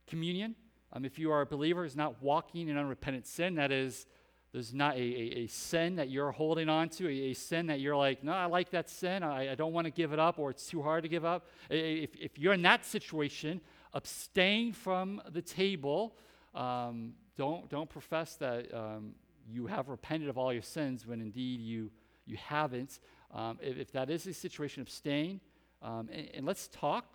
communion. 0.07 0.55
Um, 0.93 1.05
if 1.05 1.19
you 1.19 1.31
are 1.33 1.41
a 1.41 1.47
believer 1.47 1.83
who's 1.83 1.97
not 1.97 2.23
walking 2.23 2.69
in 2.69 2.77
unrepentant 2.77 3.27
sin, 3.27 3.57
that 3.57 3.73
is, 3.73 4.07
there's 4.53 4.73
not 4.73 4.95
a, 4.95 5.01
a, 5.01 5.39
a 5.39 5.47
sin 5.49 5.97
that 5.97 6.09
you're 6.09 6.31
holding 6.31 6.69
on 6.69 6.89
to, 6.91 7.09
a, 7.09 7.31
a, 7.31 7.35
sin 7.35 7.67
that 7.67 7.81
you're 7.81 7.97
like, 7.97 8.23
no, 8.23 8.33
I 8.33 8.47
like 8.47 8.71
that 8.71 8.89
sin, 8.89 9.23
I, 9.23 9.53
I 9.53 9.55
don't 9.57 9.73
want 9.73 9.87
to 9.87 9.91
give 9.91 10.13
it 10.13 10.19
up, 10.19 10.39
or 10.39 10.51
it's 10.51 10.67
too 10.67 10.83
hard 10.83 11.03
to 11.03 11.09
give 11.09 11.25
up. 11.25 11.49
If, 11.69 12.11
if 12.15 12.39
you're 12.39 12.53
in 12.53 12.63
that 12.63 12.85
situation, 12.85 13.61
abstain 13.95 14.73
from 14.73 15.23
the 15.31 15.41
table. 15.41 16.17
Um, 16.55 17.15
don't, 17.37 17.69
don't 17.71 17.89
profess 17.89 18.37
that 18.37 18.73
um, 18.75 19.15
you 19.49 19.67
have 19.67 19.89
repented 19.89 20.29
of 20.29 20.37
all 20.37 20.53
your 20.53 20.63
sins 20.63 21.07
when 21.07 21.21
indeed 21.21 21.61
you, 21.61 21.91
you 22.27 22.37
haven't. 22.37 23.01
Um, 23.33 23.59
if, 23.63 23.79
if, 23.79 23.93
that 23.93 24.11
is 24.11 24.25
the 24.25 24.33
situation, 24.33 24.83
abstain. 24.83 25.41
Um, 25.83 26.09
and, 26.13 26.29
and, 26.35 26.47
let's 26.47 26.69
talk. 26.69 27.07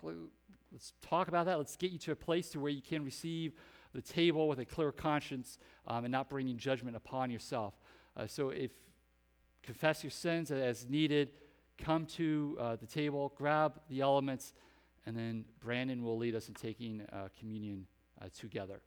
Let's 0.72 0.92
talk 1.02 1.28
about 1.28 1.46
that. 1.46 1.58
Let's 1.58 1.76
get 1.76 1.90
you 1.90 1.98
to 2.00 2.12
a 2.12 2.16
place 2.16 2.50
to 2.50 2.60
where 2.60 2.70
you 2.70 2.82
can 2.82 3.04
receive 3.04 3.54
the 3.92 4.02
table 4.02 4.48
with 4.48 4.60
a 4.60 4.64
clear 4.64 4.92
conscience 4.92 5.58
um, 5.86 6.04
and 6.04 6.12
not 6.12 6.30
bringing 6.30 6.56
judgment 6.56 6.96
upon 6.96 7.30
yourself. 7.30 7.74
Uh, 8.16 8.26
so 8.26 8.50
if 8.50 8.70
confess 9.62 10.04
your 10.04 10.10
sins 10.10 10.50
as 10.50 10.88
needed, 10.88 11.30
come 11.78 12.06
to 12.06 12.56
uh, 12.60 12.76
the 12.76 12.86
table, 12.86 13.32
grab 13.36 13.80
the 13.88 14.00
elements, 14.00 14.52
and 15.06 15.16
then 15.16 15.44
Brandon 15.60 16.02
will 16.04 16.18
lead 16.18 16.34
us 16.34 16.48
in 16.48 16.54
taking 16.54 17.02
uh, 17.12 17.28
communion 17.38 17.86
uh, 18.20 18.26
together. 18.38 18.80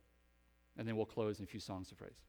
And 0.78 0.88
then 0.88 0.96
we'll 0.96 1.06
close 1.06 1.39
in 1.39 1.43
a 1.43 1.48
few 1.48 1.60
songs 1.60 1.91
of 1.91 1.98
praise. 1.98 2.22